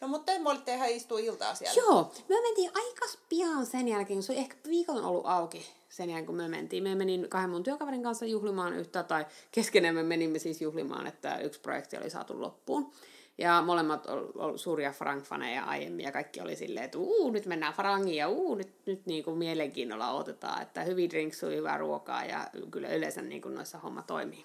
No 0.00 0.08
mutta 0.08 0.32
te 0.32 0.40
olitte 0.44 0.74
ihan 0.74 0.88
istua 0.88 1.18
iltaa 1.18 1.54
siellä. 1.54 1.82
Joo, 1.82 2.12
me 2.28 2.40
mentiin 2.40 2.70
aika 2.74 3.06
pian 3.28 3.66
sen 3.66 3.88
jälkeen, 3.88 4.16
kun 4.16 4.22
se 4.22 4.32
oli 4.32 4.40
ehkä 4.40 4.56
viikon 4.68 5.04
ollut 5.04 5.26
auki 5.26 5.66
sen 5.88 6.10
jälkeen, 6.10 6.26
kun 6.26 6.34
me 6.34 6.48
mentiin. 6.48 6.82
Me 6.82 6.94
menin 6.94 7.28
kahden 7.28 7.50
mun 7.50 7.62
työkaverin 7.62 8.02
kanssa 8.02 8.26
juhlimaan 8.26 8.72
yhtä, 8.72 9.02
tai 9.02 9.26
keskenään 9.52 9.94
me 9.94 10.02
menimme 10.02 10.38
siis 10.38 10.62
juhlimaan, 10.62 11.06
että 11.06 11.38
yksi 11.38 11.60
projekti 11.60 11.96
oli 11.96 12.10
saatu 12.10 12.40
loppuun. 12.40 12.92
Ja 13.38 13.62
molemmat 13.62 14.06
on 14.06 14.58
suuria 14.58 14.92
Frank-faneja 14.92 15.64
aiemmin, 15.64 16.04
ja 16.04 16.12
kaikki 16.12 16.40
oli 16.40 16.56
silleen, 16.56 16.84
että 16.84 16.98
uu, 16.98 17.30
nyt 17.30 17.46
mennään 17.46 17.74
Frangiin, 17.74 18.16
ja 18.16 18.28
uu, 18.28 18.54
nyt, 18.54 18.72
nyt 18.86 19.06
niin 19.06 19.24
kuin 19.24 19.38
mielenkiinnolla 19.38 20.10
otetaan, 20.10 20.62
että 20.62 20.82
hyvin 20.82 21.10
drinksui, 21.10 21.56
hyvää 21.56 21.78
ruokaa, 21.78 22.24
ja 22.24 22.46
kyllä 22.70 22.88
yleensä 22.88 23.22
niin 23.22 23.42
kuin 23.42 23.54
noissa 23.54 23.78
homma 23.78 24.02
toimii. 24.02 24.44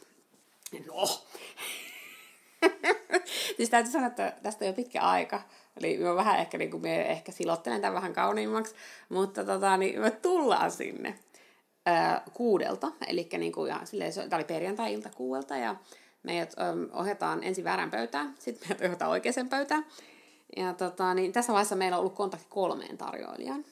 No! 0.88 1.08
siis 3.58 3.70
täytyy 3.70 3.92
sanoa, 3.92 4.08
että 4.08 4.34
tästä 4.44 4.66
on 4.66 4.70
jo 4.70 4.74
pitkä 4.74 5.02
aika, 5.02 5.42
Eli 5.78 5.98
mä 5.98 6.16
vähän 6.16 6.40
ehkä, 6.40 6.58
niin 6.58 6.72
kuin, 6.72 6.86
ehkä 6.86 7.32
silottelen 7.32 7.82
tämän 7.82 7.96
vähän 7.96 8.14
kauniimmaksi, 8.14 8.76
mutta 9.10 9.46
tota, 9.46 9.78
niin 9.78 10.02
me 10.02 10.12
tullaan 10.12 10.72
sinne 10.72 11.20
ää, 11.86 12.22
kuudelta. 12.34 12.92
Eli 13.08 13.30
niin 13.38 13.52
kuin, 13.52 13.70
ja, 13.70 13.80
silleen, 13.84 14.14
tämä 14.14 14.36
oli 14.36 14.44
perjantai-ilta 14.44 15.10
kuudelta 15.10 15.58
ja 15.58 15.76
meidät 16.24 16.56
äm, 16.60 16.90
ohjataan 16.94 17.44
ensin 17.44 17.64
väärän 17.64 17.92
pöytään, 17.92 18.36
sitten 18.40 18.70
meidät 18.70 18.82
ohjataan 18.86 19.12
oikeaan 19.12 19.50
pöytään. 19.50 19.86
Ja 20.58 20.74
tota, 20.74 21.14
niin 21.14 21.34
tässä 21.34 21.54
vaiheessa 21.54 21.76
meillä 21.76 21.98
on 21.98 22.00
ollut 22.00 22.16
kontakti 22.16 22.48
kolmeen 22.50 22.98
tarjoilijaan. 22.98 23.66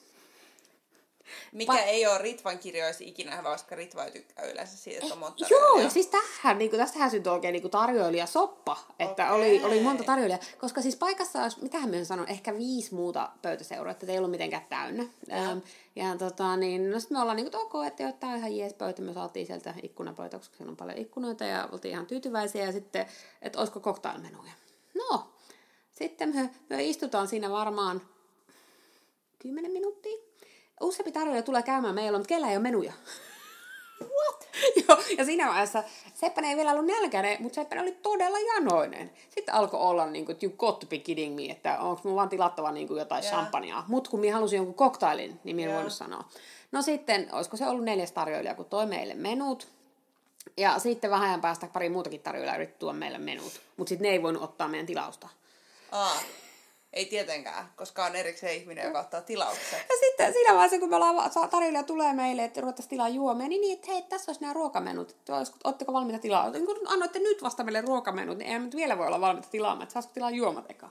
Mikä 1.52 1.72
Va- 1.72 1.78
ei 1.78 2.06
ole 2.06 2.18
Ritvan 2.18 2.58
kirjoissa 2.58 3.04
ikinä, 3.04 3.42
koska 3.42 3.76
Ritva 3.76 4.10
tykkää 4.10 4.44
yleensä 4.44 4.76
siitä, 4.76 4.98
että 5.02 5.14
on 5.14 5.20
monta 5.20 5.46
Joo, 5.50 5.80
ja 5.80 5.90
siis 5.90 6.06
tähän, 6.06 6.58
niin 6.58 6.70
kuin, 6.70 6.80
tästähän 6.80 7.10
syntyi 7.10 7.32
oikein 7.32 7.52
niin 7.52 7.70
tarjoilijasoppa, 7.70 8.76
että 8.98 9.24
okay. 9.24 9.36
oli, 9.36 9.64
oli 9.64 9.80
monta 9.80 10.04
tarjoilijaa. 10.04 10.40
Koska 10.58 10.82
siis 10.82 10.96
paikassa 10.96 11.42
olisi, 11.42 11.62
mitähän 11.62 11.90
me 11.90 12.04
sanon, 12.04 12.28
ehkä 12.28 12.58
viisi 12.58 12.94
muuta 12.94 13.30
pöytäseuraa, 13.42 13.90
että 13.90 14.12
ei 14.12 14.18
ollut 14.18 14.30
mitenkään 14.30 14.66
täynnä. 14.68 15.04
Ja, 15.28 15.36
ähm, 15.36 15.58
ja 15.96 16.16
tota, 16.18 16.56
niin, 16.56 16.90
no 16.90 17.00
sitten 17.00 17.16
me 17.16 17.20
ollaan 17.20 17.36
niin 17.36 17.50
kuin, 17.50 17.62
ok, 17.62 17.86
että 17.86 18.12
tämä 18.12 18.32
on 18.32 18.38
ihan 18.38 18.56
jees 18.56 18.74
pöytä, 18.74 19.02
me 19.02 19.12
saatiin 19.12 19.46
sieltä 19.46 19.74
ikkunapöytä, 19.82 20.38
koska 20.38 20.56
siellä 20.56 20.70
on 20.70 20.76
paljon 20.76 20.98
ikkunoita 20.98 21.44
ja 21.44 21.68
oltiin 21.72 21.92
ihan 21.92 22.06
tyytyväisiä. 22.06 22.64
Ja 22.64 22.72
sitten, 22.72 23.06
että 23.42 23.58
olisiko 23.58 23.80
cocktailmenuja. 23.80 24.52
No, 24.94 25.32
sitten 25.92 26.34
me, 26.34 26.50
me 26.70 26.84
istutaan 26.84 27.28
siinä 27.28 27.50
varmaan 27.50 28.02
10 29.38 29.70
minuuttia 29.70 30.31
useampi 30.82 31.12
tarjoilija 31.12 31.42
tulee 31.42 31.62
käymään 31.62 31.94
meillä, 31.94 32.18
mutta 32.18 32.28
kellä 32.28 32.48
ei 32.48 32.56
ole 32.56 32.62
menuja. 32.62 32.92
What? 34.00 34.48
Joo, 34.88 34.98
ja 35.18 35.24
siinä 35.24 35.48
vaiheessa 35.48 35.82
Seppänen 36.14 36.50
ei 36.50 36.56
vielä 36.56 36.70
ollut 36.70 36.86
nälkäinen, 36.86 37.42
mutta 37.42 37.54
Seppänen 37.54 37.82
oli 37.82 37.92
todella 37.92 38.38
janoinen. 38.38 39.10
Sitten 39.30 39.54
alkoi 39.54 39.80
olla 39.80 40.06
niin 40.06 40.26
kuin, 40.26 40.38
you 40.42 40.52
got 40.52 40.78
to 40.78 40.86
be 40.86 40.98
kidding 40.98 41.34
me, 41.34 41.46
että 41.46 41.78
onko 41.78 42.00
mun 42.04 42.14
vaan 42.14 42.28
tilattava 42.28 42.72
niin 42.72 42.88
kuin 42.88 42.98
jotain 42.98 43.24
yeah. 43.24 43.34
champagnea. 43.34 43.84
Mutta 43.88 44.10
kun 44.10 44.20
minä 44.20 44.34
halusin 44.34 44.56
jonkun 44.56 44.74
koktailin, 44.74 45.40
niin 45.44 45.56
minä 45.56 45.66
yeah. 45.66 45.76
voinut 45.76 45.92
sanoa. 45.92 46.24
No 46.72 46.82
sitten, 46.82 47.28
olisiko 47.32 47.56
se 47.56 47.66
ollut 47.66 47.84
neljäs 47.84 48.12
tarjoilija, 48.12 48.54
kun 48.54 48.66
toi 48.66 48.86
meille 48.86 49.14
menut. 49.14 49.68
Ja 50.56 50.78
sitten 50.78 51.10
vähän 51.10 51.28
ajan 51.28 51.40
päästä 51.40 51.66
pari 51.72 51.88
muutakin 51.88 52.20
tarjoilijaa 52.20 52.56
yritti 52.56 52.78
tuoda 52.78 52.98
meille 52.98 53.18
menut. 53.18 53.60
Mutta 53.76 53.88
sitten 53.88 54.06
ne 54.06 54.12
ei 54.12 54.22
voinut 54.22 54.42
ottaa 54.42 54.68
meidän 54.68 54.86
tilausta. 54.86 55.28
Aa. 55.92 56.16
Ei 56.92 57.06
tietenkään, 57.06 57.72
koska 57.76 58.04
on 58.04 58.16
erikseen 58.16 58.56
ihminen, 58.56 58.84
joka 58.84 59.00
ottaa 59.00 59.20
tilauksen. 59.20 59.78
Ja 59.88 59.94
sitten 60.00 60.32
siinä 60.32 60.52
vaiheessa, 60.52 60.78
kun 60.78 60.90
me 60.90 60.96
ollaan, 60.96 61.30
tarjoilija 61.50 61.82
tulee 61.82 62.12
meille, 62.12 62.44
että 62.44 62.60
ruvettaisiin 62.60 62.90
tilaa 62.90 63.08
juomia, 63.08 63.48
niin, 63.48 63.60
niin 63.60 63.78
että 63.78 63.92
hei, 63.92 64.02
tässä 64.02 64.30
olisi 64.30 64.40
nämä 64.40 64.52
ruokamenut. 64.52 65.16
Oletteko 65.64 65.92
valmiita 65.92 66.18
tilaa? 66.18 66.50
Niin 66.50 66.66
kun 66.66 66.76
annoitte 66.86 67.18
nyt 67.18 67.42
vasta 67.42 67.64
meille 67.64 67.80
ruokamenut, 67.80 68.38
niin 68.38 68.52
ei 68.52 68.58
nyt 68.58 68.76
vielä 68.76 68.98
voi 68.98 69.06
olla 69.06 69.20
valmiita 69.20 69.48
tilaamaan, 69.50 69.82
että 69.82 69.92
saisiko 69.92 70.14
tilaa 70.14 70.30
juomat 70.30 70.70
eka. 70.70 70.90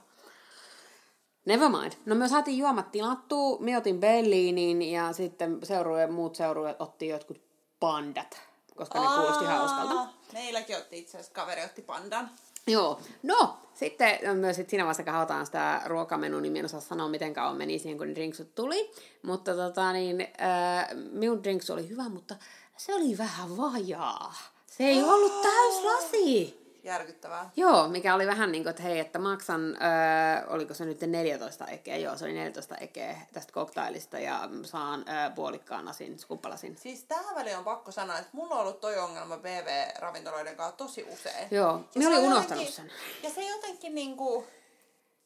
Never 1.44 1.68
mind. 1.68 1.92
No 2.06 2.14
me 2.14 2.28
saatiin 2.28 2.58
juomat 2.58 2.92
tilattua, 2.92 3.58
me 3.60 3.76
otin 3.76 4.00
Berliinin 4.00 4.82
ja 4.82 5.12
sitten 5.12 5.58
seurueet, 5.62 6.10
muut 6.10 6.36
seurueet 6.36 6.80
otti 6.80 7.08
jotkut 7.08 7.40
pandat, 7.80 8.40
koska 8.76 8.98
Aa, 8.98 9.10
ne 9.10 9.16
kuulosti 9.16 9.44
hauskalta. 9.44 10.08
Meilläkin 10.32 10.76
otti 10.76 10.98
itse 10.98 11.18
asiassa 11.18 11.34
kaveri 11.34 11.64
otti 11.64 11.82
pandan. 11.82 12.30
Joo. 12.66 13.00
No, 13.22 13.56
sitten 13.74 14.38
myös 14.38 14.56
sit 14.56 14.70
siinä 14.70 14.84
vaiheessa, 14.84 15.04
kun 15.04 15.12
halutaan 15.12 15.46
sitä 15.46 15.82
ruokamenu, 15.84 16.40
niin 16.40 16.56
en 16.56 16.64
osaa 16.64 16.80
sanoa, 16.80 17.08
miten 17.08 17.34
kauan 17.34 17.56
meni 17.56 17.78
siihen, 17.78 17.98
kun 17.98 18.08
ne 18.08 18.14
drinksut 18.14 18.54
tuli. 18.54 18.90
Mutta 19.22 19.54
tota, 19.54 19.92
niin, 19.92 20.20
äh, 20.20 20.88
minun 21.12 21.42
drinks 21.42 21.70
oli 21.70 21.88
hyvä, 21.88 22.08
mutta 22.08 22.36
se 22.76 22.94
oli 22.94 23.18
vähän 23.18 23.56
vajaa. 23.56 24.34
Se 24.66 24.84
ei 24.84 25.02
ollut 25.02 25.42
täys 25.42 25.84
lasi 25.84 26.61
järkyttävää. 26.82 27.50
Joo, 27.56 27.88
mikä 27.88 28.14
oli 28.14 28.26
vähän 28.26 28.52
niin 28.52 28.62
kuin, 28.62 28.70
että 28.70 28.82
hei, 28.82 28.98
että 29.00 29.18
maksan, 29.18 29.60
öö, 29.82 30.46
oliko 30.48 30.74
se 30.74 30.84
nyt 30.84 31.00
14 31.00 31.66
ekeä, 31.66 31.96
joo, 31.96 32.16
se 32.16 32.24
oli 32.24 32.32
14 32.32 32.76
ekeä 32.76 33.16
tästä 33.32 33.52
koktailista 33.52 34.18
ja 34.18 34.48
saan 34.64 35.04
öö, 35.08 35.30
puolikkaan 35.30 35.88
asin, 35.88 36.18
skuppalasin. 36.18 36.76
Siis 36.76 37.04
tähän 37.04 37.34
väliin 37.34 37.58
on 37.58 37.64
pakko 37.64 37.92
sanoa, 37.92 38.18
että 38.18 38.30
mulla 38.32 38.54
on 38.54 38.60
ollut 38.60 38.80
toi 38.80 38.98
ongelma 38.98 39.36
BV-ravintoloiden 39.36 40.56
kanssa 40.56 40.76
tosi 40.76 41.06
usein. 41.12 41.48
Joo, 41.50 41.80
minä 41.94 42.10
olin 42.10 42.20
unohtanut 42.20 42.68
sen. 42.68 42.90
Ja 43.22 43.30
se 43.30 43.42
jotenkin 43.48 43.94
niin 43.94 44.16
kuin, 44.16 44.46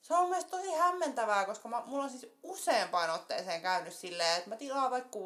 se 0.09 0.14
on 0.14 0.29
myös 0.29 0.45
tosi 0.45 0.73
hämmentävää, 0.73 1.45
koska 1.45 1.69
mä, 1.69 1.83
mulla 1.87 2.05
on 2.05 2.11
siis 2.11 2.27
useampaan 2.42 3.11
otteeseen 3.11 3.62
käynyt 3.62 3.92
silleen, 3.92 4.38
että 4.38 4.51
mä 4.51 4.57
tilaan 4.57 4.90
vaikka 4.90 5.19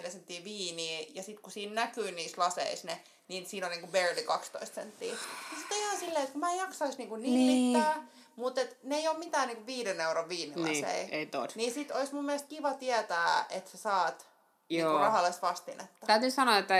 16-24 0.00 0.10
senttiä 0.10 0.44
viiniä, 0.44 1.06
ja 1.14 1.22
sitten 1.22 1.42
kun 1.42 1.52
siinä 1.52 1.74
näkyy 1.74 2.12
niissä 2.12 2.42
laseissa 2.42 2.86
ne, 2.86 3.00
niin 3.28 3.46
siinä 3.46 3.66
on 3.66 3.70
niinku 3.70 3.86
barely 3.86 4.22
12 4.22 4.74
senttiä. 4.74 5.12
Ja 5.12 5.18
sitten 5.58 5.78
ihan 5.78 5.96
silleen, 5.96 6.22
että 6.22 6.32
kun 6.32 6.40
mä 6.40 6.52
en 6.52 6.58
jaksaisi 6.58 6.98
niinku 6.98 7.16
nillittää, 7.16 7.94
niin. 7.94 8.08
mutta 8.36 8.60
et 8.60 8.78
ne 8.82 8.96
ei 8.96 9.08
ole 9.08 9.18
mitään 9.18 9.48
niinku 9.48 9.66
viiden 9.66 10.00
euron 10.00 10.28
viinilaseja. 10.28 11.02
Niin, 11.02 11.14
ei 11.14 11.26
tod. 11.26 11.50
Niin 11.54 11.74
sit 11.74 11.90
olisi 11.90 12.14
mun 12.14 12.24
mielestä 12.24 12.48
kiva 12.48 12.74
tietää, 12.74 13.46
että 13.50 13.70
sä 13.70 13.78
saat 13.78 14.28
Joo. 14.70 14.92
Niin 14.92 15.00
rahallis 15.00 15.42
vastinetta. 15.42 16.06
Täytyy 16.06 16.30
sanoa, 16.30 16.58
että 16.58 16.74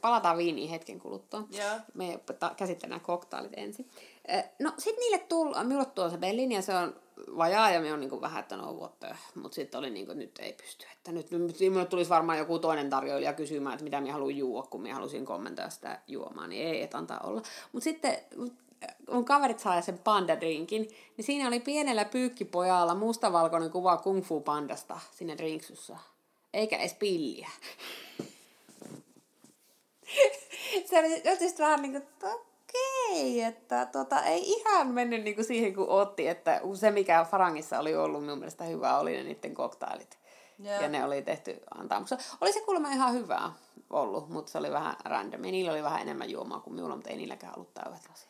palataan 0.00 0.38
viiniin 0.38 0.70
hetken 0.70 0.98
kuluttua. 0.98 1.42
Joo. 1.50 1.80
Me 1.94 2.20
käsitellään 2.56 3.00
koktailit 3.00 3.52
ensin. 3.56 3.90
No 4.58 4.72
sit 4.78 4.96
niille 4.96 5.18
tuli, 5.18 5.64
minulle 5.64 5.86
tuo 5.86 6.10
se 6.10 6.18
Bellini 6.18 6.54
ja 6.54 6.62
se 6.62 6.74
on 6.74 6.94
vajaa 7.36 7.70
ja 7.70 7.80
me 7.80 7.92
on 7.92 8.00
niinku 8.00 8.20
vähän, 8.20 8.40
että 8.40 8.56
no 8.56 8.76
vuotta, 8.76 9.16
mutta 9.34 9.54
sitten 9.54 9.78
oli 9.78 9.90
niinku, 9.90 10.12
nyt 10.12 10.38
ei 10.38 10.52
pysty. 10.52 10.86
Että 10.92 11.12
nyt, 11.12 11.30
nyt 11.30 11.60
minulle 11.60 11.86
tulisi 11.86 12.10
varmaan 12.10 12.38
joku 12.38 12.58
toinen 12.58 12.90
tarjoilija 12.90 13.32
kysymään, 13.32 13.74
että 13.74 13.84
mitä 13.84 14.00
minä 14.00 14.12
haluan 14.12 14.36
juua, 14.36 14.62
kun 14.62 14.82
minä 14.82 14.94
halusin 14.94 15.24
kommentoida 15.24 15.70
sitä 15.70 16.00
juomaa, 16.06 16.46
niin 16.46 16.66
ei, 16.66 16.82
et 16.82 16.94
antaa 16.94 17.20
olla. 17.20 17.42
Mutta 17.72 17.84
sitten 17.84 18.18
mun 19.10 19.24
kaverit 19.24 19.58
sai 19.58 19.82
sen 19.82 19.98
pandadrinkin, 19.98 20.88
niin 21.16 21.24
siinä 21.24 21.48
oli 21.48 21.60
pienellä 21.60 22.04
pyykkipojalla 22.04 22.94
mustavalkoinen 22.94 23.70
kuva 23.70 23.96
kung 23.96 24.24
fu 24.24 24.40
pandasta 24.40 25.00
siinä 25.10 25.36
drinksussa. 25.36 25.98
Eikä 26.54 26.78
edes 26.78 26.94
pilliä. 26.94 27.48
se 30.90 30.98
oli 30.98 31.20
tietysti 31.20 31.62
vähän 31.62 31.80
kuin, 31.80 32.02
okei, 32.68 33.42
että 33.42 33.86
tota, 33.86 34.22
ei 34.22 34.52
ihan 34.52 34.86
mennyt 34.86 35.22
niinku 35.22 35.42
siihen, 35.42 35.74
kun 35.74 35.88
otti, 35.88 36.28
että 36.28 36.60
se 36.74 36.90
mikä 36.90 37.26
Farangissa 37.30 37.78
oli 37.78 37.96
ollut 37.96 38.20
minun 38.20 38.38
mielestä 38.38 38.64
hyvä, 38.64 38.98
oli 38.98 39.16
ne 39.16 39.22
niiden 39.22 39.54
koktailit. 39.54 40.18
Yeah. 40.64 40.82
Ja 40.82 40.88
ne 40.88 41.04
oli 41.04 41.22
tehty 41.22 41.60
antamuksessa. 41.78 42.36
Oli 42.40 42.52
se 42.52 42.60
kuulemma 42.60 42.90
ihan 42.90 43.12
hyvää 43.12 43.52
ollut, 43.90 44.28
mutta 44.28 44.52
se 44.52 44.58
oli 44.58 44.70
vähän 44.70 44.96
random. 45.04 45.44
Ja 45.44 45.50
niillä 45.50 45.72
oli 45.72 45.82
vähän 45.82 46.02
enemmän 46.02 46.30
juomaa 46.30 46.60
kuin 46.60 46.74
minulla, 46.74 46.94
mutta 46.96 47.10
ei 47.10 47.16
niilläkään 47.16 47.54
ollut 47.56 47.74
täydet 47.74 48.08
lasit. 48.10 48.28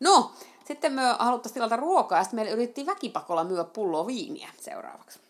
No, 0.00 0.32
sitten 0.64 0.92
me 0.92 1.02
haluttaisiin 1.18 1.54
tilata 1.54 1.76
ruokaa, 1.76 2.18
ja 2.18 2.24
sitten 2.24 2.40
me 2.40 2.50
yritettiin 2.50 2.86
väkipakolla 2.86 3.44
myö 3.44 3.64
pulloa 3.64 4.06
viiniä 4.06 4.48
seuraavaksi. 4.60 5.20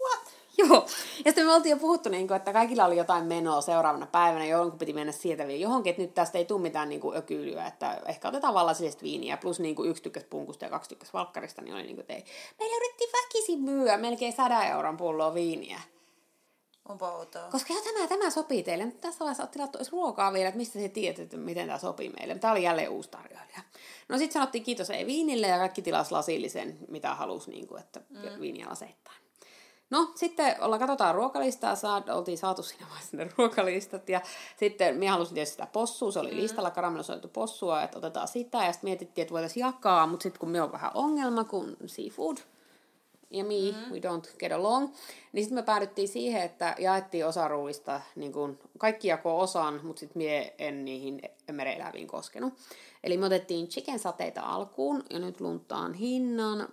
What? 0.00 0.31
Joo. 0.58 0.86
Ja 1.24 1.30
sitten 1.30 1.46
me 1.46 1.54
oltiin 1.54 1.70
jo 1.70 1.76
puhuttu, 1.76 2.08
niin 2.08 2.28
kuin, 2.28 2.36
että 2.36 2.52
kaikilla 2.52 2.84
oli 2.84 2.96
jotain 2.96 3.24
menoa 3.24 3.60
seuraavana 3.60 4.06
päivänä, 4.06 4.46
jonkun 4.46 4.78
piti 4.78 4.92
mennä 4.92 5.12
sieltä 5.12 5.46
vielä 5.46 5.60
johonkin, 5.60 5.90
että 5.90 6.02
nyt 6.02 6.14
tästä 6.14 6.38
ei 6.38 6.44
tule 6.44 6.62
mitään 6.62 6.88
niin 6.88 7.00
kuin, 7.00 7.16
ökyylyä, 7.16 7.66
että 7.66 8.00
ehkä 8.06 8.28
otetaan 8.28 8.54
vallasillista 8.54 9.02
viiniä, 9.02 9.36
plus 9.36 9.60
niin 9.60 9.74
kuin, 9.74 9.90
yksi 9.90 10.02
tykkäs 10.02 10.24
punkusta 10.24 10.64
ja 10.64 10.70
kaksi 10.70 10.88
tykkäs 10.88 11.12
valkkarista, 11.12 11.62
niin 11.62 11.74
oli 11.74 11.82
niin 11.82 11.96
kuin, 11.96 12.00
että 12.00 12.14
ei. 12.14 12.24
Meillä 12.58 12.76
yritti 12.76 13.04
väkisin 13.12 13.60
myyä 13.60 13.96
melkein 13.96 14.32
sadan 14.32 14.66
euron 14.66 14.96
pulloa 14.96 15.34
viiniä. 15.34 15.80
On 16.88 16.98
outoa. 17.02 17.48
Koska 17.50 17.74
tämä, 17.84 18.06
tämä 18.06 18.30
sopii 18.30 18.62
teille. 18.62 18.84
Mutta 18.84 19.00
tässä 19.00 19.18
vaiheessa 19.20 19.42
olet 19.42 19.50
tilattu 19.50 19.78
ruokaa 19.92 20.32
vielä, 20.32 20.48
että 20.48 20.58
mistä 20.58 20.78
se 20.78 20.88
tiedät, 20.88 21.18
että 21.18 21.36
miten 21.36 21.66
tämä 21.66 21.78
sopii 21.78 22.12
meille. 22.18 22.38
Tämä 22.38 22.52
oli 22.52 22.62
jälleen 22.62 22.90
uusi 22.90 23.10
tarjoilija. 23.10 23.60
No 24.08 24.18
sitten 24.18 24.32
sanottiin 24.32 24.64
kiitos 24.64 24.90
ei 24.90 25.06
viinille 25.06 25.46
ja 25.46 25.58
kaikki 25.58 25.82
tilas 25.82 26.12
lasillisen, 26.12 26.78
mitä 26.88 27.14
halusi, 27.14 27.50
niin 27.50 27.66
kuin, 27.66 27.80
että 27.80 28.00
mm. 28.10 28.40
viiniä 28.40 28.68
laseittain. 28.68 29.16
No, 29.92 30.12
sitten 30.14 30.56
ollaan, 30.60 30.80
katsotaan 30.80 31.14
ruokalistaa, 31.14 31.76
saad, 31.76 32.08
oltiin 32.08 32.38
saatu 32.38 32.62
siinä 32.62 32.86
vaiheessa 32.88 33.16
ne 33.16 33.28
ruokalistat, 33.38 34.08
ja 34.08 34.20
sitten 34.56 34.96
minä 34.96 35.12
halusin 35.12 35.34
tietysti 35.34 35.52
sitä 35.52 35.68
possua, 35.72 36.12
se 36.12 36.18
oli 36.18 36.30
mm. 36.30 36.36
listalla 36.36 36.70
karamellisoitu 36.70 37.28
possua, 37.28 37.82
että 37.82 37.98
otetaan 37.98 38.28
sitä, 38.28 38.64
ja 38.64 38.72
sitten 38.72 38.88
mietittiin, 38.88 39.22
että 39.22 39.32
voitaisiin 39.32 39.66
jakaa, 39.66 40.06
mutta 40.06 40.22
sitten 40.22 40.40
kun 40.40 40.50
me 40.50 40.62
on 40.62 40.72
vähän 40.72 40.90
ongelma, 40.94 41.44
kun 41.44 41.76
seafood 41.86 42.36
ja 43.30 43.44
me, 43.44 43.54
mm. 43.54 43.92
we 43.92 43.98
don't 43.98 44.38
get 44.38 44.52
along, 44.52 44.88
niin 45.32 45.44
sitten 45.44 45.58
me 45.58 45.62
päädyttiin 45.62 46.08
siihen, 46.08 46.42
että 46.42 46.74
jaettiin 46.78 47.26
osa 47.26 47.48
ruuista, 47.48 48.00
niin 48.16 48.32
kun 48.32 48.58
kaikki 48.78 49.08
jakoo 49.08 49.40
osan, 49.40 49.80
mutta 49.82 50.00
sitten 50.00 50.22
mie 50.22 50.54
en 50.58 50.84
niihin 50.84 51.22
mereeläviin 51.52 52.06
koskenut. 52.06 52.54
Eli 53.04 53.16
me 53.16 53.26
otettiin 53.26 53.68
chicken 53.68 53.98
sateita 53.98 54.40
alkuun, 54.40 55.04
ja 55.10 55.18
nyt 55.18 55.40
luntaan 55.40 55.94
hinnan. 55.94 56.68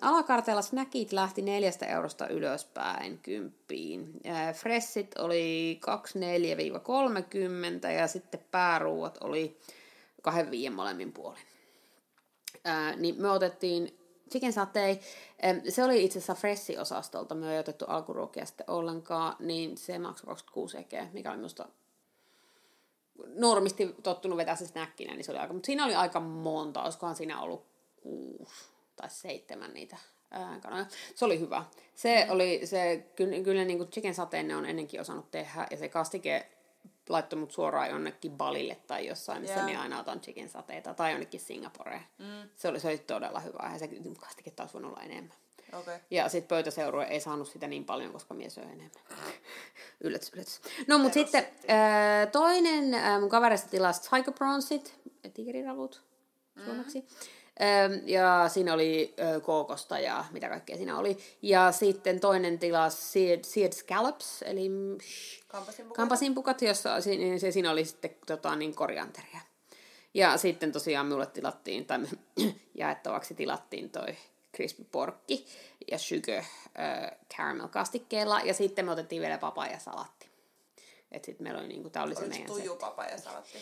Alakarteella 0.00 0.62
snackit 0.62 1.12
lähti 1.12 1.42
neljästä 1.42 1.86
eurosta 1.86 2.28
ylöspäin 2.28 3.18
kymppiin. 3.18 4.20
fressit 4.52 5.18
oli 5.18 5.80
24-30 7.86 7.90
ja 7.90 8.06
sitten 8.06 8.44
pääruuat 8.50 9.18
oli 9.20 9.58
kahden 10.22 10.50
viien 10.50 10.72
molemmin 10.72 11.12
puolin. 11.12 11.42
Niin 12.96 13.22
me 13.22 13.30
otettiin 13.30 13.98
chicken 14.30 14.52
satei, 14.52 15.00
se 15.68 15.84
oli 15.84 16.04
itse 16.04 16.18
asiassa 16.18 16.34
Fressi-osastolta, 16.34 17.34
me 17.34 17.52
ei 17.52 17.58
otettu 17.58 17.84
alkuruokia 17.88 18.46
sitten 18.46 18.70
ollenkaan, 18.70 19.36
niin 19.38 19.76
se 19.76 19.98
maksoi 19.98 20.26
26 20.26 20.78
ekeä, 20.78 21.08
mikä 21.12 21.30
oli 21.30 21.36
minusta 21.36 21.68
normisti 23.34 23.94
tottunut 24.02 24.36
vetää 24.38 24.56
se 24.56 24.66
snäkkinä, 24.66 25.14
niin 25.14 25.24
se 25.24 25.30
oli 25.30 25.38
aika, 25.38 25.52
mutta 25.52 25.66
siinä 25.66 25.84
oli 25.84 25.94
aika 25.94 26.20
monta, 26.20 26.82
olisikohan 26.82 27.16
siinä 27.16 27.40
ollut 27.40 27.66
kuusi 28.02 28.77
tai 28.98 29.10
seitsemän 29.10 29.74
niitä 29.74 29.96
kanoja. 30.62 30.86
Se 31.14 31.24
oli 31.24 31.40
hyvä. 31.40 31.64
Se 31.94 32.24
mm. 32.24 32.32
oli, 32.32 32.60
se, 32.64 33.06
kyllä, 33.16 33.40
kyllä 33.44 33.64
niin 33.64 33.78
kuin 33.78 33.90
chicken 33.90 34.14
sateen 34.14 34.48
ne 34.48 34.56
on 34.56 34.66
ennenkin 34.66 35.00
osannut 35.00 35.30
tehdä, 35.30 35.66
ja 35.70 35.76
se 35.76 35.88
kastike 35.88 36.48
laittoi 37.08 37.38
mut 37.38 37.52
suoraan 37.52 37.90
jonnekin 37.90 38.32
Balille 38.32 38.76
tai 38.86 39.06
jossain, 39.06 39.40
missä 39.40 39.54
yeah. 39.54 39.66
minä 39.66 39.80
aina 39.82 40.00
otan 40.00 40.20
chicken 40.20 40.48
sateita, 40.48 40.94
tai 40.94 41.10
jonnekin 41.12 41.40
Singaporeen. 41.40 42.02
Mm. 42.18 42.48
Se, 42.56 42.68
oli, 42.68 42.80
se 42.80 42.88
oli 42.88 42.98
todella 42.98 43.40
hyvä, 43.40 43.70
ja 43.72 43.78
se 43.78 43.88
kastike 44.20 44.50
taas 44.50 44.74
voinut 44.74 44.92
olla 44.92 45.02
enemmän. 45.02 45.36
Okay. 45.72 45.98
Ja 46.10 46.28
sitten 46.28 46.48
pöytäseurue 46.48 47.04
ei 47.04 47.20
saanut 47.20 47.48
sitä 47.48 47.66
niin 47.66 47.84
paljon, 47.84 48.12
koska 48.12 48.34
mies 48.34 48.54
söi 48.54 48.64
enemmän. 48.64 48.90
yllätys, 50.04 50.32
yllätys. 50.32 50.60
No, 50.86 50.98
mutta 50.98 51.14
sitten 51.14 51.46
toinen 52.32 52.84
mun 53.20 53.28
kaverista 53.28 53.68
tilasi 53.68 54.10
Tiger 54.10 54.34
Prawnsit, 54.34 54.94
tigeriravut 55.34 56.02
suomeksi. 56.64 57.00
Mm. 57.00 57.06
Ja 58.04 58.48
siinä 58.48 58.74
oli 58.74 59.14
kookosta 59.42 59.98
ja 59.98 60.24
mitä 60.32 60.48
kaikkea 60.48 60.76
siinä 60.76 60.98
oli. 60.98 61.18
Ja 61.42 61.72
sitten 61.72 62.20
toinen 62.20 62.58
tilasi 62.58 63.12
seed, 63.12 63.44
seed 63.44 63.72
scallops, 63.72 64.42
eli 64.42 64.70
kampasimpukat, 65.96 66.62
jossa 66.62 67.00
se, 67.00 67.50
siinä 67.50 67.70
oli 67.70 67.84
sitten 67.84 68.16
tota, 68.26 68.56
niin 68.56 68.74
korianteria. 68.74 69.40
Ja 70.14 70.36
sitten 70.36 70.72
tosiaan 70.72 71.06
minulle 71.06 71.26
tilattiin, 71.26 71.86
tai 71.86 71.98
jaettavaksi 72.74 73.34
tilattiin 73.34 73.90
toi 73.90 74.16
crispy 74.56 74.84
porkki 74.92 75.46
ja 75.90 75.98
sugar 75.98 76.36
äh, 76.36 77.10
caramel 77.36 77.68
kastikkeella. 77.68 78.40
Ja 78.40 78.54
sitten 78.54 78.84
me 78.84 78.90
otettiin 78.90 79.22
vielä 79.22 79.38
papaya-salatti. 79.38 80.28
Et 81.12 81.24
sit 81.24 81.40
meillä 81.40 81.60
oli 81.60 81.68
niinku, 81.68 81.90
tää 81.90 82.02
oli 82.02 82.08
Oliko 82.08 82.20
se 82.20 82.28
meidän 82.28 82.46
tuju 82.46 82.76
papaya-salatti? 82.76 83.58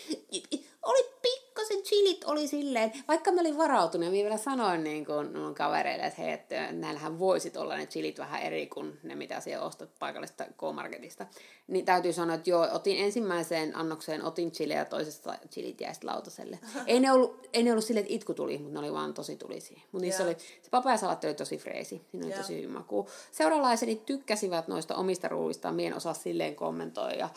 Oli 0.87 1.11
pikkasen 1.22 1.83
chilit 1.83 2.25
oli 2.25 2.49
silleen, 2.49 2.92
vaikka 3.09 3.33
mä 3.33 3.40
olin 3.40 3.59
varautunut, 3.59 4.11
minä 4.11 4.25
vielä 4.25 4.37
sanoin 4.37 4.85
niin 4.85 5.07
kuin 5.07 5.38
mun 5.38 5.55
kavereille, 5.55 6.07
että 6.07 6.22
hei, 6.22 6.33
että 6.33 6.72
näillähän 6.72 7.18
voisit 7.18 7.57
olla 7.57 7.77
ne 7.77 7.87
chilit 7.87 8.18
vähän 8.18 8.42
eri 8.42 8.66
kuin 8.66 8.99
ne, 9.03 9.14
mitä 9.14 9.40
siellä 9.40 9.66
ostat 9.66 9.90
paikallisesta 9.99 10.44
K-Marketista. 10.44 11.27
Niin 11.66 11.85
täytyy 11.85 12.12
sanoa, 12.12 12.35
että 12.35 12.51
joo, 12.51 12.68
otin 12.72 12.96
ensimmäiseen 12.96 13.77
annokseen, 13.77 14.25
otin 14.25 14.53
chiliä 14.53 14.79
ja 14.79 14.85
toisesta 14.85 15.35
chilit 15.51 15.81
jäi 15.81 15.92
lautaselle. 16.03 16.59
ei, 16.87 17.01
ne 17.01 17.12
ollut, 17.12 17.49
ei 17.53 17.62
ne 17.62 17.70
ollut 17.70 17.85
silleen, 17.85 18.05
että 18.05 18.14
itku 18.14 18.35
tuli, 18.35 18.59
mutta 18.59 18.72
ne 18.72 18.79
oli 18.79 18.92
vaan 18.92 19.14
tosi 19.14 19.37
tulisia. 19.37 19.81
Mutta 19.92 20.05
niissä 20.05 20.22
yeah. 20.22 20.37
oli, 20.37 20.44
se 20.62 20.70
papajasalatti 20.70 21.27
oli 21.27 21.35
tosi 21.35 21.59
freesi, 21.59 22.03
siinä 22.11 22.27
oli 22.27 22.33
yeah. 22.33 22.40
tosi 22.40 22.62
hyvä 22.62 22.72
maku. 22.72 23.09
Seuralaiseni 23.33 23.96
tykkäsivät 23.96 24.68
noista 24.68 24.94
omista 24.94 25.29
ruuista, 25.29 25.72
mien 25.72 25.94
osaa 25.94 26.14
silleen 26.14 26.57
kommentoida. 26.57 27.31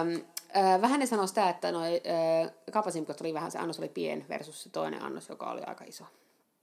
Öm, 0.00 0.24
vähän 0.80 1.00
ne 1.00 1.06
sanoi 1.06 1.28
sitä, 1.28 1.48
että 1.48 1.72
noi 1.72 2.02
äh, 2.06 2.52
kapasimpikot 2.72 3.20
oli 3.20 3.34
vähän, 3.34 3.50
se 3.50 3.58
annos 3.58 3.78
oli 3.78 3.88
pien 3.88 4.26
versus 4.28 4.62
se 4.62 4.70
toinen 4.70 5.02
annos, 5.02 5.28
joka 5.28 5.50
oli 5.50 5.62
aika 5.62 5.84
iso. 5.84 6.04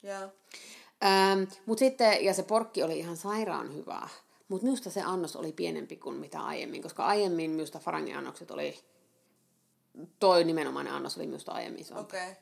Yeah. 0.03 0.29
Ähm, 1.05 1.43
mut 1.65 1.79
sitten, 1.79 2.25
ja 2.25 2.33
se 2.33 2.43
porkki 2.43 2.83
oli 2.83 2.99
ihan 2.99 3.17
sairaan 3.17 3.75
hyvää. 3.75 4.09
Mutta 4.47 4.65
minusta 4.65 4.89
se 4.89 5.01
annos 5.01 5.35
oli 5.35 5.51
pienempi 5.51 5.95
kuin 5.95 6.15
mitä 6.15 6.41
aiemmin, 6.41 6.81
koska 6.81 7.05
aiemmin 7.05 7.51
minusta 7.51 7.79
Farangin 7.79 8.17
annokset 8.17 8.51
oli, 8.51 8.79
toi 10.19 10.43
nimenomainen 10.43 10.93
annos 10.93 11.17
oli 11.17 11.25
minusta 11.25 11.51
aiemmin 11.51 11.81
isompi. 11.81 12.17
Okay. 12.17 12.33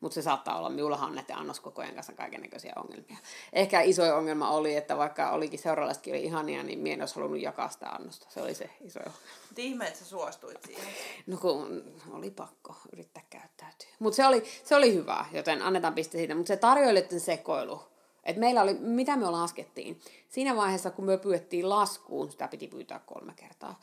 Mutta 0.00 0.14
se 0.14 0.22
saattaa 0.22 0.58
olla, 0.58 0.70
minullahan 0.70 1.08
on 1.08 1.14
näiden 1.14 1.36
annoskokojen 1.36 1.94
kanssa 1.94 2.12
kaiken 2.12 2.40
näköisiä 2.40 2.72
ongelmia. 2.76 3.16
Ehkä 3.52 3.80
iso 3.80 4.16
ongelma 4.16 4.50
oli, 4.50 4.76
että 4.76 4.96
vaikka 4.96 5.30
olikin 5.30 5.58
seuralaisetkin 5.58 6.14
oli 6.14 6.24
ihania, 6.24 6.62
niin 6.62 6.78
minä 6.78 6.94
en 6.94 7.02
olisi 7.02 7.14
halunnut 7.14 7.40
jakaa 7.40 7.68
sitä 7.68 7.88
annosta. 7.88 8.26
Se 8.30 8.42
oli 8.42 8.54
se 8.54 8.70
iso 8.80 8.98
ongelma. 8.98 9.18
Ihme, 9.56 9.86
että 9.86 9.98
sä 9.98 10.04
suostuit 10.04 10.62
siihen. 10.66 10.84
No 11.26 11.36
kun 11.36 11.84
oli 12.10 12.30
pakko 12.30 12.76
yrittää 12.92 13.22
käyttäytyä. 13.30 13.88
Mutta 13.98 14.16
se 14.16 14.26
oli, 14.26 14.44
se 14.64 14.76
oli 14.76 14.94
hyvä, 14.94 15.24
joten 15.32 15.62
annetaan 15.62 15.94
piste 15.94 16.18
siitä. 16.18 16.34
Mutta 16.34 16.48
se 16.48 16.56
tarjoilijoiden 16.56 17.20
sekoilu, 17.20 17.80
että 18.24 18.40
meillä 18.40 18.62
oli, 18.62 18.74
mitä 18.74 19.16
me 19.16 19.30
laskettiin? 19.30 20.00
Siinä 20.28 20.56
vaiheessa, 20.56 20.90
kun 20.90 21.04
me 21.04 21.18
pyydettiin 21.18 21.68
laskuun, 21.68 22.30
sitä 22.30 22.48
piti 22.48 22.68
pyytää 22.68 22.98
kolme 22.98 23.32
kertaa, 23.36 23.80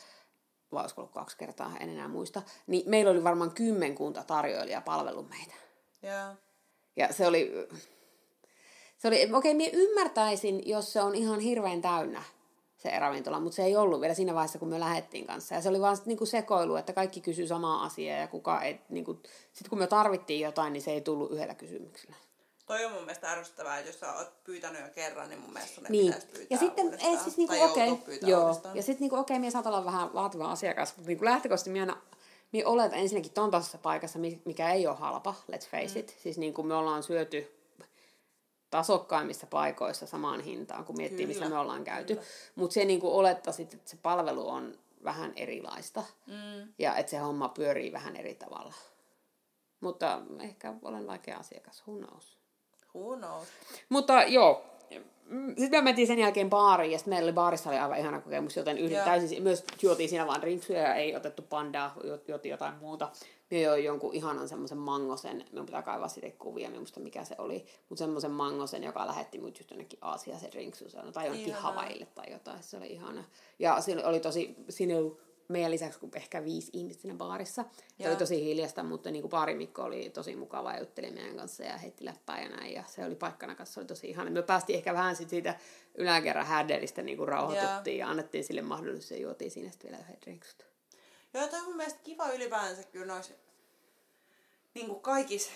vai 0.72 0.82
olisiko 0.82 1.02
ollut 1.02 1.14
kaksi 1.14 1.38
kertaa, 1.38 1.72
en 1.80 1.90
enää 1.90 2.08
muista, 2.08 2.42
niin 2.68 2.90
meillä 2.90 3.12
oli 3.12 3.24
varmaan 3.24 3.52
kymmenkunta 3.52 4.24
tarjoilijaa 4.24 4.82
palvelu 4.82 5.24
meitä. 5.24 5.65
Yeah. 6.06 6.38
Ja 6.96 7.14
se 7.14 7.28
oli, 7.28 7.52
se 8.98 9.08
oli 9.08 9.16
okei, 9.16 9.34
okay, 9.34 9.54
minä 9.54 9.72
ymmärtäisin, 9.74 10.70
jos 10.70 10.94
se 10.94 11.02
on 11.02 11.16
ihan 11.16 11.40
hirveän 11.40 11.82
täynnä 11.82 12.24
se 12.78 13.00
ravintola, 13.00 13.40
mutta 13.40 13.56
se 13.56 13.64
ei 13.64 13.76
ollut 13.76 14.02
vielä 14.02 14.14
siinä 14.14 14.34
vaiheessa, 14.34 14.60
kun 14.60 14.70
me 14.70 14.80
lähdettiin 14.80 15.28
kanssa. 15.28 15.56
Ja 15.56 15.62
se 15.62 15.70
oli 15.70 15.82
vaan 15.82 15.98
niin 16.06 16.18
kuin 16.18 16.28
sekoilu, 16.28 16.76
että 16.76 16.94
kaikki 16.94 17.22
kysyy 17.22 17.48
samaa 17.48 17.84
asiaa 17.84 18.20
ja 18.20 18.28
kuka 18.28 18.62
ei, 18.62 18.80
niin 18.90 19.06
kuin, 19.06 19.24
sit 19.54 19.70
kun 19.70 19.80
me 19.80 19.88
tarvittiin 19.88 20.40
jotain, 20.40 20.74
niin 20.74 20.84
se 20.84 20.92
ei 20.92 21.02
tullut 21.02 21.32
yhdellä 21.32 21.56
kysymyksellä. 21.56 22.16
Toi 22.66 22.86
on 22.86 22.92
mun 22.92 23.02
mielestä 23.02 23.32
ärsyttävää, 23.32 23.78
että 23.78 23.90
jos 23.90 24.00
sä 24.00 24.14
oot 24.14 24.44
pyytänyt 24.44 24.82
jo 24.82 24.88
kerran, 24.96 25.30
niin 25.30 25.42
mun 25.42 25.54
mielestä 25.54 25.82
ne 25.82 25.90
niin. 25.90 26.06
pitäisi 26.06 26.28
pyytää 26.28 26.48
Ja 26.50 26.58
sitten, 26.58 26.98
ei, 27.02 27.18
siis 27.18 27.38
niinku, 27.38 27.64
okei, 27.64 27.92
okay, 27.92 28.18
joo. 28.22 28.62
Ja 28.74 28.84
sitten 28.84 29.00
niinku, 29.00 29.16
okei, 29.16 29.36
okay, 29.36 29.40
minä 29.40 29.52
saatan 29.52 29.74
olla 29.74 29.86
vähän 29.86 30.14
vaativa 30.14 30.52
asiakas, 30.52 30.94
mutta 30.96 31.08
niinku 31.08 31.26
lähtökohtaisesti 31.26 31.70
minä 31.70 31.82
aina 31.82 32.02
minä 32.56 32.70
oletan 32.70 33.00
ensinnäkin 33.00 33.32
ton 33.32 33.52
paikassa, 33.82 34.20
mikä 34.46 34.72
ei 34.72 34.88
ole 34.88 34.96
halpa, 34.96 35.36
let's 35.52 35.70
face 35.72 36.00
it. 36.00 36.08
Mm. 36.08 36.22
Siis 36.24 36.38
niin 36.38 36.54
kuin 36.54 36.68
me 36.68 36.74
ollaan 36.74 37.04
syöty 37.04 37.56
tasokkaimmissa 38.70 39.48
paikoissa 39.48 40.06
samaan 40.06 40.42
hintaan, 40.42 40.86
kun 40.86 40.98
miettii, 40.98 41.18
Kyllä. 41.18 41.28
missä 41.28 41.50
me 41.50 41.60
ollaan 41.60 41.84
käyty. 41.84 42.20
Mutta 42.56 42.74
se 42.74 42.86
niin 42.86 43.00
kuin 43.00 43.14
olettaisit, 43.14 43.74
että 43.74 43.90
se 43.90 43.98
palvelu 44.02 44.50
on 44.50 44.78
vähän 45.04 45.34
erilaista. 45.36 46.04
Mm. 46.28 46.74
Ja 46.80 46.96
että 46.98 47.10
se 47.10 47.18
homma 47.18 47.50
pyörii 47.50 47.92
vähän 47.92 48.16
eri 48.16 48.36
tavalla. 48.36 48.74
Mutta 49.80 50.22
ehkä 50.40 50.74
olen 50.82 51.08
vaikea 51.08 51.38
asiakas, 51.38 51.84
who 51.88 51.98
knows. 51.98 52.38
Who 52.96 53.18
knows. 53.18 53.48
Mutta 53.90 54.24
joo, 54.24 54.66
sitten 55.48 55.72
me 55.72 55.82
mentiin 55.82 56.08
sen 56.08 56.20
jälkeen 56.20 56.50
baariin, 56.50 56.92
ja 56.92 56.98
sitten 56.98 57.14
meillä 57.14 57.26
oli 57.26 57.34
baarissa 57.34 57.70
oli 57.70 57.78
aivan 57.78 58.00
ihana 58.00 58.22
kokemus, 58.22 58.56
joten 58.56 58.78
yhden 58.78 59.04
täysin, 59.04 59.44
myös 59.44 59.64
juotiin 59.82 60.10
siinä 60.10 60.28
vaan 60.28 60.42
drinksuja 60.42 60.80
ja 60.80 60.96
ei 60.96 61.16
otettu 61.16 61.42
pandaa, 61.42 61.96
juotiin 62.28 62.52
jotain 62.52 62.74
muuta. 62.76 63.12
Me 63.52 63.62
join 63.62 63.84
jonkun 63.84 64.14
ihanan 64.14 64.50
semmoisen 64.50 64.78
mangosen, 64.78 65.46
minun 65.52 65.66
pitää 65.66 65.82
kaivaa 65.82 66.08
sitten 66.08 66.32
kuvia, 66.32 66.70
minusta 66.70 67.00
mikä 67.00 67.24
se 67.24 67.36
oli, 67.38 67.66
mutta 67.90 68.00
semmoisen 68.00 68.32
mangosen, 68.32 68.84
joka 68.84 69.08
lähetti 69.08 69.40
mut 69.40 69.58
just 69.58 69.72
jonnekin 69.72 70.00
Aasiaan 70.02 70.40
se 70.40 70.50
drinksu, 70.52 70.86
tai 71.14 71.26
jonnekin 71.26 71.54
Havaille 71.54 72.08
tai 72.16 72.32
jotain, 72.32 72.64
se 72.64 72.78
oli 72.78 72.88
ihana. 72.88 73.24
Ja 73.60 73.82
siinä 73.82 74.08
oli 74.08 74.20
tosi, 74.20 74.56
siinä 74.70 74.98
oli 74.98 75.18
meidän 75.48 75.72
lisäksi 75.72 76.00
kuin 76.00 76.12
ehkä 76.16 76.44
viisi 76.44 76.70
ihmistä 76.74 77.02
siinä 77.02 77.18
baarissa. 77.18 77.66
Se 78.02 78.10
oli 78.10 78.16
tosi 78.16 78.44
hiljasta, 78.44 78.84
mutta 78.84 79.12
niin 79.12 79.22
kuin 79.22 79.30
baarimikko 79.30 79.84
oli 79.84 80.10
tosi 80.10 80.36
mukava 80.36 80.74
ja 80.74 80.80
jutteli 80.80 81.12
meidän 81.12 81.36
kanssa 81.36 81.64
ja 81.64 81.78
heitti 81.78 82.06
läppää 82.06 82.42
ja 82.42 82.50
näin. 82.50 82.74
Ja 82.74 82.84
se 82.88 83.06
oli 83.06 83.16
paikkana 83.16 83.56
kanssa, 83.56 83.74
se 83.74 83.80
oli 83.80 83.88
tosi 83.88 84.10
ihana. 84.10 84.32
Me 84.32 84.42
päästiin 84.42 84.78
ehkä 84.78 84.94
vähän 84.94 85.16
sit 85.16 85.30
siitä 85.30 85.56
yläkerran 85.96 86.46
hädelistä 86.46 87.02
niin 87.02 87.18
kuin 87.18 87.28
rauhoituttiin 87.28 87.98
ja. 87.98 88.06
ja 88.06 88.12
annettiin 88.12 88.44
sille 88.44 88.62
mahdollisuus 88.62 89.12
ja 89.12 89.18
juotiin 89.18 89.52
siinä 89.52 89.72
sitten 89.72 89.92
vielä 89.92 90.04
yhden 90.04 90.22
drinksut. 90.22 90.66
Joo, 91.34 91.48
toi 91.48 91.60
on 91.60 91.66
mun 91.66 91.78
mielestä 91.78 92.00
kiva 92.04 92.30
ylipäänsä 92.30 92.84
kyllä 92.84 93.06
noissa 93.06 93.34
niin 94.74 94.88
kuin 94.88 95.02
kaikissa 95.02 95.52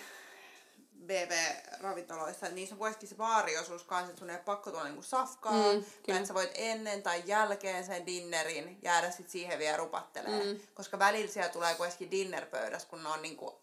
BB-ravintoloissa, 1.06 2.46
niin 2.46 2.54
niissä 2.54 2.74
on 2.74 2.78
kuitenkin 2.78 3.08
se 3.08 3.14
baariosuus 3.14 3.82
kanssa, 3.82 4.10
että 4.10 4.18
sun 4.18 4.30
ei 4.30 4.36
ole 4.36 4.42
pakko 4.44 4.70
tulla 4.70 4.84
niinku 4.84 5.02
safkaa, 5.02 5.52
mm, 5.52 5.84
että 6.08 6.26
sä 6.26 6.34
voit 6.34 6.50
ennen 6.54 7.02
tai 7.02 7.22
jälkeen 7.26 7.84
sen 7.84 8.06
dinnerin 8.06 8.78
jäädä 8.82 9.10
sit 9.10 9.30
siihen 9.30 9.58
vielä 9.58 9.76
rupattelee. 9.76 10.44
Mm. 10.44 10.60
Koska 10.74 10.98
välillä 10.98 11.32
siellä 11.32 11.52
tulee 11.52 11.74
kuitenkin 11.74 12.10
dinnerpöydässä, 12.10 12.88
kun 12.88 13.02
ne 13.02 13.08
on 13.08 13.22
niinku 13.22 13.60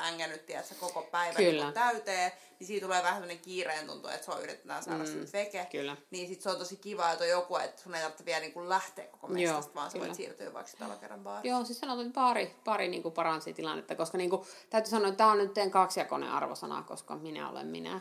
ängännyt, 0.00 0.46
tiedätkö, 0.46 0.74
koko 0.80 1.02
päivän 1.02 1.44
Niin 1.44 1.72
täyteen, 1.72 2.32
niin 2.58 2.66
siitä 2.66 2.86
tulee 2.86 3.02
vähän 3.02 3.14
sellainen 3.14 3.44
kiireen 3.44 3.86
tuntu, 3.86 4.08
että 4.08 4.24
se 4.24 4.30
on 4.30 4.42
yritetään 4.42 4.82
saada 4.82 5.04
mm, 5.04 5.26
veke. 5.32 5.66
Kyllä. 5.70 5.96
Niin 6.10 6.28
sit 6.28 6.42
se 6.42 6.50
on 6.50 6.58
tosi 6.58 6.76
kiva, 6.76 7.12
että 7.12 7.24
on 7.24 7.30
joku, 7.30 7.56
että 7.56 7.82
sun 7.82 7.94
ei 7.94 8.00
tarvitse 8.00 8.24
vielä 8.24 8.40
niin 8.40 8.68
lähteä 8.68 9.06
koko 9.06 9.26
mestasta, 9.26 9.70
Joo, 9.70 9.74
vaan 9.74 9.90
sä 9.90 9.98
voit 9.98 10.14
siirtyä 10.14 10.52
vaikka 10.52 10.72
tällä 10.78 10.96
kerran 10.96 11.20
baariin. 11.20 11.50
Joo, 11.50 11.64
siis 11.64 11.80
sanotaan, 11.80 12.06
että 12.06 12.20
baari, 12.20 12.56
baari 12.64 12.88
niin 12.88 13.02
kuin 13.02 13.14
paransi 13.14 13.54
tilannetta, 13.54 13.94
koska 13.94 14.18
niin 14.18 14.30
kuin, 14.30 14.42
täytyy 14.70 14.90
sanoa, 14.90 15.08
että 15.08 15.18
tämä 15.18 15.32
on 15.32 15.38
nyt 15.38 15.52
kaksijakoinen 15.70 16.30
arvosana, 16.30 16.82
koska 16.82 17.16
minä 17.16 17.50
olen 17.50 17.66
minä. 17.66 18.00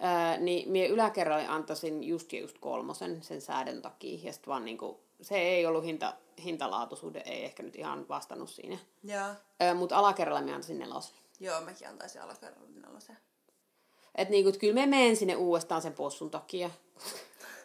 Öö, 0.00 0.38
niin 0.38 0.70
minä 0.70 0.86
yläkerralle 0.86 1.46
antaisin 1.46 2.04
just 2.04 2.32
ja 2.32 2.40
just 2.40 2.58
kolmosen 2.58 3.22
sen 3.22 3.40
säädön 3.40 3.82
takia, 3.82 4.18
ja 4.22 4.32
sitten 4.32 4.50
vaan 4.50 4.64
niin 4.64 4.78
kuin, 4.78 4.96
se 5.22 5.38
ei 5.38 5.66
ollut 5.66 5.84
hinta, 5.84 6.14
hintalaatuisuuden, 6.44 7.22
ei 7.24 7.44
ehkä 7.44 7.62
nyt 7.62 7.76
ihan 7.76 8.08
vastannut 8.08 8.50
siinä. 8.50 8.78
Öö, 9.62 9.74
Mutta 9.74 9.96
alakerralla 9.96 10.40
minä 10.40 10.54
antaisin 10.54 10.78
nelosen. 10.78 11.16
Joo, 11.40 11.60
mäkin 11.60 11.88
antaisin 11.88 12.22
alakerralla 12.22 12.68
nelosen. 12.86 13.18
Että 14.14 14.32
niinku, 14.32 14.52
kyllä 14.60 14.74
me 14.74 14.86
menen 14.86 15.16
sinne 15.16 15.36
uudestaan 15.36 15.82
sen 15.82 15.92
possun 15.92 16.30
takia. 16.30 16.70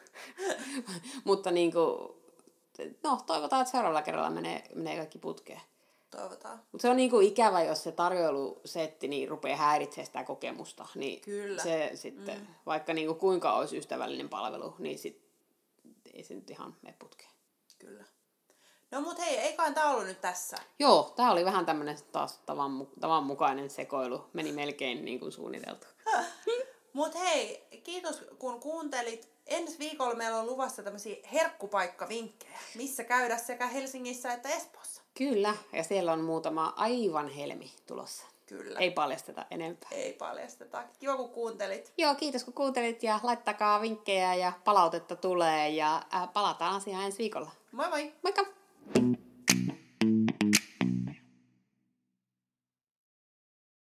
Mutta 1.24 1.52
niinku, 1.52 1.82
no 3.04 3.22
toivotaan, 3.26 3.62
että 3.62 3.72
seuraavalla 3.72 4.02
kerralla 4.02 4.30
menee, 4.30 4.64
menee 4.76 4.96
kaikki 4.96 5.20
putkeen. 5.20 5.62
Toivotaan. 6.12 6.60
Mutta 6.72 6.82
se 6.82 6.90
on 6.90 6.98
niinku 6.98 7.20
ikävä, 7.20 7.64
jos 7.64 7.84
se 7.84 7.92
tarjoilusetti 7.92 9.08
niin 9.08 9.30
rupeaa 9.30 9.58
häiritsemään 9.58 10.06
sitä 10.06 10.24
kokemusta. 10.24 10.88
Niin 10.96 11.22
Kyllä. 11.22 11.64
Se 11.64 11.92
sitten, 11.96 12.40
mm. 12.40 12.48
vaikka 12.66 12.94
niinku 12.94 13.16
kuinka 13.16 13.54
olisi 13.54 13.78
ystävällinen 13.78 14.30
palvelu, 14.30 14.76
niin 14.80 15.00
sit, 15.00 15.22
ei 16.14 16.24
se 16.24 16.34
nyt 16.34 16.50
ihan 16.50 16.76
mene 16.82 16.96
putkeen. 17.00 17.31
Kyllä. 17.82 18.04
No 18.92 19.02
mut 19.02 19.20
hei, 19.20 19.38
eiköhän 19.38 19.74
tää 19.74 19.90
ollut 19.90 20.06
nyt 20.06 20.22
tässä. 20.22 20.58
Joo, 20.80 21.14
tää 21.16 21.32
oli 21.32 21.46
vähän 21.46 21.66
tämmönen 21.66 21.98
taas 22.12 22.40
tavan, 22.46 22.88
tavan 23.00 23.24
mukainen 23.24 23.70
sekoilu. 23.70 24.30
Meni 24.34 24.52
melkein 24.52 25.06
niin 25.06 25.20
kuin 25.20 25.32
suunniteltu. 25.32 25.88
Mut 26.94 27.16
hei, 27.16 27.68
kiitos 27.84 28.24
kun 28.40 28.60
kuuntelit. 28.60 29.32
Ensi 29.48 29.80
viikolla 29.80 30.16
meillä 30.16 30.40
on 30.40 30.46
luvassa 30.46 30.84
tämmöisiä 30.84 31.16
herkkupaikkavinkkejä, 31.34 32.60
missä 32.76 33.04
käydä 33.04 33.38
sekä 33.38 33.68
Helsingissä 33.68 34.34
että 34.34 34.50
Espoossa. 34.50 35.02
Kyllä, 35.14 35.56
ja 35.74 35.84
siellä 35.84 36.14
on 36.14 36.22
muutama 36.22 36.74
aivan 36.76 37.30
helmi 37.30 37.72
tulossa. 37.88 38.26
Kyllä. 38.46 38.80
Ei 38.80 38.92
paljasteta 38.92 39.46
enempää. 39.52 39.90
Ei 39.92 40.14
paljasteta. 40.14 40.84
Kiva 41.00 41.18
kun 41.18 41.30
kuuntelit. 41.30 41.94
Joo, 41.98 42.16
kiitos 42.16 42.44
kun 42.44 42.54
kuuntelit 42.54 43.04
ja 43.04 43.20
laittakaa 43.24 43.82
vinkkejä 43.82 44.36
ja 44.36 44.54
palautetta 44.64 45.16
tulee 45.16 45.70
ja 45.70 46.02
äh, 46.16 46.34
palataan 46.34 46.76
asiaan 46.76 47.06
ensi 47.06 47.18
viikolla. 47.18 47.52
Moi 47.74 47.88
moi! 47.88 48.04
Moikka! 48.22 48.44